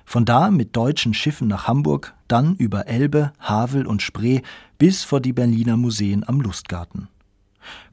Von 0.03 0.25
da 0.25 0.51
mit 0.51 0.75
deutschen 0.75 1.13
Schiffen 1.13 1.47
nach 1.47 1.67
Hamburg, 1.69 2.15
dann 2.27 2.55
über 2.55 2.87
Elbe, 2.87 3.31
Havel 3.39 3.85
und 3.85 4.01
Spree 4.01 4.41
bis 4.77 5.03
vor 5.03 5.19
die 5.19 5.33
Berliner 5.33 5.77
Museen 5.77 6.27
am 6.27 6.41
Lustgarten. 6.41 7.07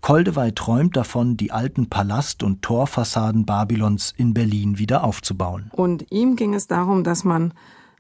Koldewey 0.01 0.53
träumt 0.53 0.97
davon, 0.97 1.37
die 1.37 1.51
alten 1.51 1.88
Palast- 1.88 2.42
und 2.42 2.62
Torfassaden 2.62 3.47
Babylons 3.47 4.12
in 4.16 4.35
Berlin 4.35 4.79
wieder 4.79 5.05
aufzubauen. 5.05 5.70
Und 5.73 6.07
ihm 6.11 6.37
ging 6.37 6.55
es 6.55 6.66
darum, 6.66 7.05
dass 7.05 7.25
man, 7.25 7.55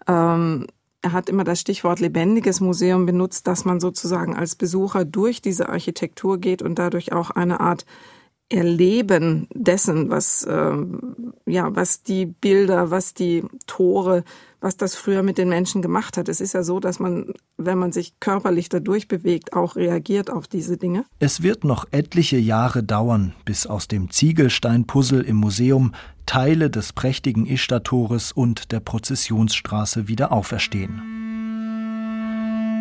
ähm, 0.06 0.66
er 1.02 1.12
hat 1.12 1.28
immer 1.28 1.44
das 1.44 1.60
Stichwort 1.60 2.00
lebendiges 2.00 2.60
Museum 2.60 3.06
benutzt, 3.06 3.46
dass 3.46 3.64
man 3.64 3.80
sozusagen 3.80 4.36
als 4.36 4.54
Besucher 4.54 5.04
durch 5.04 5.42
diese 5.42 5.68
Architektur 5.68 6.38
geht 6.38 6.62
und 6.62 6.78
dadurch 6.78 7.12
auch 7.12 7.30
eine 7.30 7.60
Art 7.60 7.84
Erleben 8.50 9.48
dessen, 9.54 10.10
was, 10.10 10.44
äh, 10.44 10.76
ja, 11.46 11.74
was 11.74 12.02
die 12.02 12.26
Bilder, 12.26 12.90
was 12.90 13.14
die 13.14 13.42
Tore, 13.66 14.22
was 14.64 14.78
das 14.78 14.94
früher 14.94 15.22
mit 15.22 15.36
den 15.36 15.50
Menschen 15.50 15.82
gemacht 15.82 16.16
hat. 16.16 16.30
Es 16.30 16.40
ist 16.40 16.54
ja 16.54 16.62
so, 16.62 16.80
dass 16.80 16.98
man, 16.98 17.34
wenn 17.58 17.76
man 17.76 17.92
sich 17.92 18.18
körperlich 18.18 18.70
dadurch 18.70 19.08
bewegt, 19.08 19.52
auch 19.52 19.76
reagiert 19.76 20.30
auf 20.30 20.48
diese 20.48 20.78
Dinge. 20.78 21.04
Es 21.18 21.42
wird 21.42 21.64
noch 21.64 21.84
etliche 21.90 22.38
Jahre 22.38 22.82
dauern, 22.82 23.34
bis 23.44 23.66
aus 23.66 23.88
dem 23.88 24.10
Ziegelsteinpuzzle 24.10 25.22
im 25.22 25.36
Museum 25.36 25.92
Teile 26.24 26.70
des 26.70 26.94
prächtigen 26.94 27.44
Ishtar-Tores 27.44 28.32
und 28.32 28.72
der 28.72 28.80
Prozessionsstraße 28.80 30.08
wieder 30.08 30.32
auferstehen. 30.32 31.02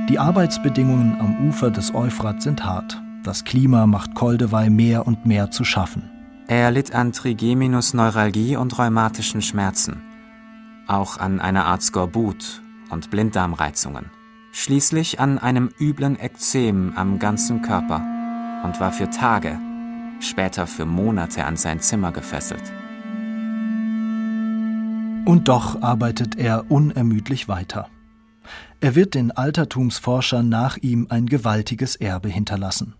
Die 0.09 0.19
Arbeitsbedingungen 0.19 1.19
am 1.19 1.49
Ufer 1.49 1.69
des 1.69 1.93
Euphrat 1.93 2.41
sind 2.41 2.63
hart. 2.63 3.01
Das 3.25 3.43
Klima 3.43 3.87
macht 3.87 4.15
Koldewey 4.15 4.69
mehr 4.69 5.05
und 5.05 5.25
mehr 5.25 5.51
zu 5.51 5.65
schaffen. 5.65 6.09
Er 6.47 6.71
litt 6.71 6.95
an 6.95 7.11
Trigeminusneuralgie 7.11 8.55
und 8.55 8.77
rheumatischen 8.79 9.41
Schmerzen. 9.41 10.12
Auch 10.87 11.17
an 11.17 11.39
einer 11.39 11.65
Art 11.65 11.81
Skorbut, 11.81 12.61
und 12.93 13.09
Blinddarmreizungen. 13.09 14.09
Schließlich 14.53 15.19
an 15.19 15.39
einem 15.39 15.71
üblen 15.79 16.17
Ekzem 16.17 16.93
am 16.95 17.19
ganzen 17.19 17.61
Körper 17.61 18.01
und 18.63 18.79
war 18.79 18.91
für 18.93 19.09
Tage, 19.09 19.59
später 20.19 20.67
für 20.67 20.85
Monate 20.85 21.43
an 21.43 21.57
sein 21.57 21.81
Zimmer 21.81 22.11
gefesselt. 22.11 22.71
Und 25.25 25.47
doch 25.47 25.81
arbeitet 25.81 26.37
er 26.37 26.69
unermüdlich 26.69 27.47
weiter. 27.47 27.89
Er 28.79 28.95
wird 28.95 29.15
den 29.15 29.31
Altertumsforschern 29.31 30.47
nach 30.47 30.77
ihm 30.77 31.07
ein 31.09 31.25
gewaltiges 31.25 31.95
Erbe 31.95 32.29
hinterlassen. 32.29 32.93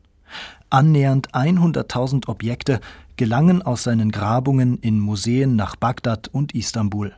Annähernd 0.69 1.31
100.000 1.33 2.27
Objekte 2.27 2.79
gelangen 3.17 3.61
aus 3.61 3.83
seinen 3.83 4.11
Grabungen 4.11 4.79
in 4.79 4.99
Museen 4.99 5.55
nach 5.55 5.75
Bagdad 5.75 6.29
und 6.29 6.55
Istanbul. 6.55 7.13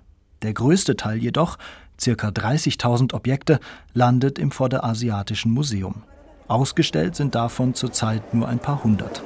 Der 0.46 0.54
größte 0.54 0.96
Teil 0.96 1.18
jedoch, 1.18 1.58
circa 2.00 2.28
30.000 2.28 3.16
Objekte, 3.16 3.60
landet 3.96 4.38
im 4.38 4.52
Vorderasiatischen 4.52 5.52
Museum. 5.52 6.04
Ausgestellt 6.48 7.16
sind 7.16 7.34
davon 7.34 7.74
zurzeit 7.74 8.36
nur 8.36 8.48
ein 8.48 8.60
paar 8.60 8.84
hundert. 8.84 9.24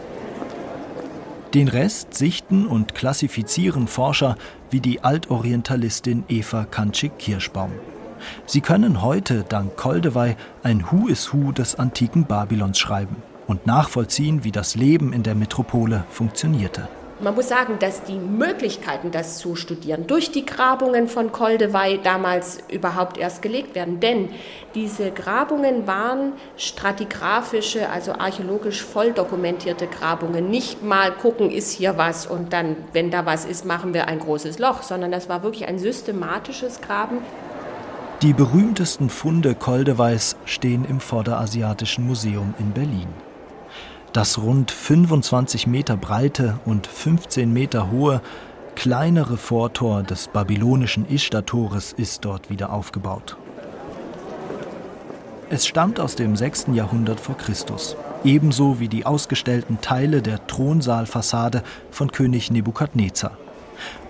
Den 1.54 1.68
Rest 1.68 2.14
sichten 2.14 2.66
und 2.66 2.96
klassifizieren 2.96 3.90
Forscher 3.90 4.38
wie 4.72 4.80
die 4.80 5.04
Altorientalistin 5.04 6.24
Eva 6.30 6.64
Kanczyk-Kirschbaum. 6.64 7.72
Sie 8.46 8.62
können 8.62 9.02
heute 9.02 9.44
dank 9.44 9.76
Koldewey 9.76 10.38
ein 10.64 10.86
Who 10.90 11.10
is 11.10 11.34
Who 11.34 11.52
des 11.52 11.76
antiken 11.76 12.24
Babylons 12.24 12.80
schreiben 12.80 13.18
und 13.46 13.68
nachvollziehen, 13.68 14.46
wie 14.46 14.54
das 14.54 14.76
Leben 14.76 15.12
in 15.12 15.24
der 15.24 15.36
Metropole 15.36 16.06
funktionierte. 16.12 16.88
Man 17.22 17.36
muss 17.36 17.50
sagen, 17.50 17.80
dass 17.80 18.04
die 18.04 18.18
Möglichkeiten, 18.18 19.12
das 19.12 19.40
zu 19.40 19.58
studieren, 19.58 20.08
durch 20.08 20.32
die 20.32 20.46
Grabungen 20.46 21.10
von 21.10 21.34
Koldewey 21.34 22.00
damals 22.02 22.60
überhaupt 22.72 23.18
erst 23.18 23.42
gelegt 23.42 23.76
werden. 23.76 24.00
Denn 24.00 24.30
diese 24.74 25.12
Grabungen 25.12 25.86
waren 25.86 26.32
stratigraphische, 26.56 27.90
also 27.90 28.14
archäologisch 28.14 28.82
voll 28.82 29.12
dokumentierte 29.12 29.88
Grabungen. 29.88 30.50
Nicht 30.50 30.82
mal 30.82 31.12
gucken, 31.12 31.52
ist 31.52 31.72
hier 31.72 31.98
was 31.98 32.26
und 32.26 32.54
dann, 32.54 32.78
wenn 32.94 33.12
da 33.12 33.26
was 33.26 33.44
ist, 33.44 33.66
machen 33.66 33.94
wir 33.94 34.08
ein 34.08 34.20
großes 34.20 34.58
Loch, 34.58 34.84
sondern 34.84 35.12
das 35.12 35.28
war 35.28 35.44
wirklich 35.44 35.68
ein 35.68 35.78
systematisches 35.78 36.80
Graben. 36.80 37.18
Die 38.22 38.34
berühmtesten 38.34 39.10
Funde 39.10 39.56
Koldeweis 39.56 40.38
stehen 40.46 40.86
im 40.86 41.02
Vorderasiatischen 41.02 42.08
Museum 42.08 42.54
in 42.60 42.72
Berlin. 42.72 43.08
Das 44.14 44.40
rund 44.40 44.72
25 44.72 45.68
Meter 45.68 45.96
breite 45.96 46.60
und 46.66 46.88
15 46.88 47.54
Meter 47.54 47.92
hohe 47.92 48.22
kleinere 48.76 49.38
Vortor 49.38 50.02
des 50.04 50.30
babylonischen 50.30 51.08
Ishtar-Tores 51.08 51.94
ist 51.94 52.26
dort 52.26 52.50
wieder 52.50 52.74
aufgebaut. 52.74 53.38
Es 55.52 55.68
stammt 55.68 56.00
aus 56.00 56.16
dem 56.16 56.36
6. 56.36 56.68
Jahrhundert 56.74 57.20
vor 57.20 57.38
Christus, 57.38 57.96
ebenso 58.24 58.80
wie 58.80 58.88
die 58.88 59.06
ausgestellten 59.06 59.82
Teile 59.82 60.22
der 60.22 60.46
Thronsaalfassade 60.48 61.64
von 61.92 62.12
König 62.12 62.52
Nebukadnezar 62.52 63.38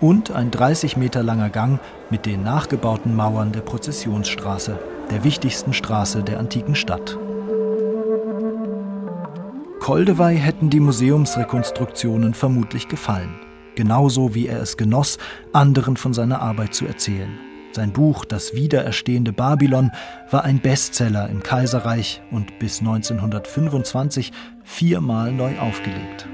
und 0.02 0.32
ein 0.32 0.52
30 0.52 0.98
Meter 0.98 1.24
langer 1.24 1.50
Gang 1.50 1.80
mit 2.10 2.26
den 2.26 2.44
nachgebauten 2.44 3.16
Mauern 3.16 3.52
der 3.52 3.62
Prozessionsstraße, 3.62 4.80
der 5.12 5.24
wichtigsten 5.24 5.74
Straße 5.74 6.24
der 6.24 6.40
antiken 6.40 6.76
Stadt. 6.76 7.18
Koldewey 9.80 10.38
hätten 10.38 10.70
die 10.70 10.82
Museumsrekonstruktionen 10.82 12.34
vermutlich 12.34 12.88
gefallen, 12.90 13.40
genauso 13.76 14.36
wie 14.36 14.48
er 14.48 14.62
es 14.62 14.78
genoss, 14.78 15.18
anderen 15.54 15.98
von 15.98 16.14
seiner 16.14 16.42
Arbeit 16.42 16.76
zu 16.76 16.86
erzählen. 16.86 17.40
Sein 17.72 17.94
Buch 17.94 18.26
Das 18.26 18.54
wiedererstehende 18.54 19.32
Babylon 19.32 19.92
war 20.32 20.44
ein 20.44 20.60
Bestseller 20.60 21.30
im 21.30 21.44
Kaiserreich 21.44 22.22
und 22.30 22.60
bis 22.60 22.80
1925 22.80 24.32
viermal 24.64 25.32
neu 25.32 25.58
aufgelegt. 25.60 26.28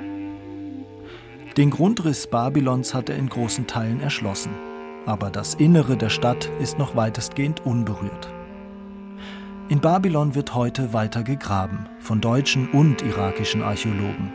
Den 1.56 1.70
Grundriss 1.70 2.28
Babylons 2.28 2.94
hat 2.94 3.10
er 3.10 3.18
in 3.18 3.30
großen 3.30 3.68
Teilen 3.68 4.02
erschlossen, 4.02 4.52
aber 5.06 5.30
das 5.30 5.54
Innere 5.54 5.98
der 5.98 6.10
Stadt 6.10 6.50
ist 6.60 6.80
noch 6.80 6.96
weitestgehend 6.96 7.66
unberührt. 7.66 8.35
In 9.68 9.82
Babylon 9.82 10.36
wird 10.36 10.54
heute 10.54 10.94
weiter 10.94 11.24
gegraben, 11.24 11.90
von 12.00 12.22
deutschen 12.22 12.70
und 12.70 13.02
irakischen 13.02 13.64
Archäologen. 13.64 14.32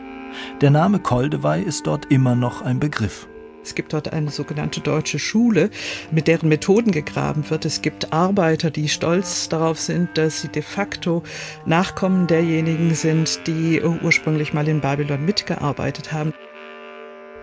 Der 0.59 0.71
Name 0.71 0.99
Koldewey 0.99 1.61
ist 1.63 1.87
dort 1.87 2.11
immer 2.11 2.35
noch 2.35 2.61
ein 2.61 2.81
Begriff. 2.81 3.29
Es 3.63 3.73
gibt 3.73 3.93
dort 3.93 4.11
eine 4.11 4.29
sogenannte 4.29 4.81
deutsche 4.81 5.19
Schule, 5.19 5.69
mit 6.11 6.27
deren 6.27 6.49
Methoden 6.49 6.91
gegraben 6.91 7.49
wird. 7.49 7.63
Es 7.63 7.81
gibt 7.81 8.11
Arbeiter, 8.11 8.71
die 8.71 8.89
stolz 8.89 9.47
darauf 9.47 9.79
sind, 9.79 10.09
dass 10.17 10.41
sie 10.41 10.49
de 10.49 10.63
facto 10.63 11.23
Nachkommen 11.65 12.27
derjenigen 12.27 12.93
sind, 12.93 13.47
die 13.47 13.81
ursprünglich 13.81 14.51
mal 14.51 14.67
in 14.67 14.81
Babylon 14.81 15.23
mitgearbeitet 15.23 16.11
haben. 16.11 16.33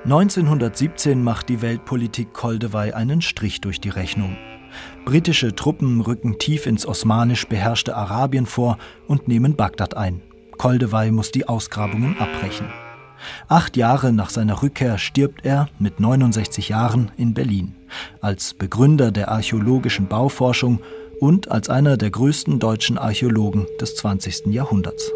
1917 0.05 1.23
macht 1.23 1.49
die 1.49 1.63
Weltpolitik 1.63 2.35
Koldewey 2.35 2.93
einen 2.93 3.23
Strich 3.23 3.63
durch 3.63 3.81
die 3.81 3.89
Rechnung. 3.89 4.37
Britische 5.05 5.55
Truppen 5.55 6.01
rücken 6.01 6.39
tief 6.39 6.67
ins 6.67 6.87
osmanisch 6.87 7.47
beherrschte 7.47 7.97
Arabien 7.97 8.47
vor 8.47 8.79
und 9.07 9.29
nehmen 9.29 9.57
Bagdad 9.57 9.97
ein. 9.97 10.23
Koldewey 10.59 11.11
muss 11.11 11.31
die 11.31 11.49
Ausgrabungen 11.49 12.17
abbrechen. 12.19 12.67
Acht 13.49 13.77
Jahre 13.77 14.13
nach 14.13 14.31
seiner 14.31 14.63
Rückkehr 14.63 14.99
stirbt 14.99 15.45
er 15.45 15.69
mit 15.79 16.01
69 16.01 16.69
Jahren 16.69 17.11
in 17.17 17.35
Berlin, 17.35 17.75
als 18.21 18.55
Begründer 18.55 19.11
der 19.11 19.31
archäologischen 19.31 20.09
Bauforschung 20.09 20.81
und 21.21 21.51
als 21.51 21.69
einer 21.69 21.97
der 21.97 22.11
größten 22.11 22.59
deutschen 22.59 22.99
Archäologen 22.99 23.67
des 23.81 23.97
20. 23.97 24.47
Jahrhunderts. 24.47 25.11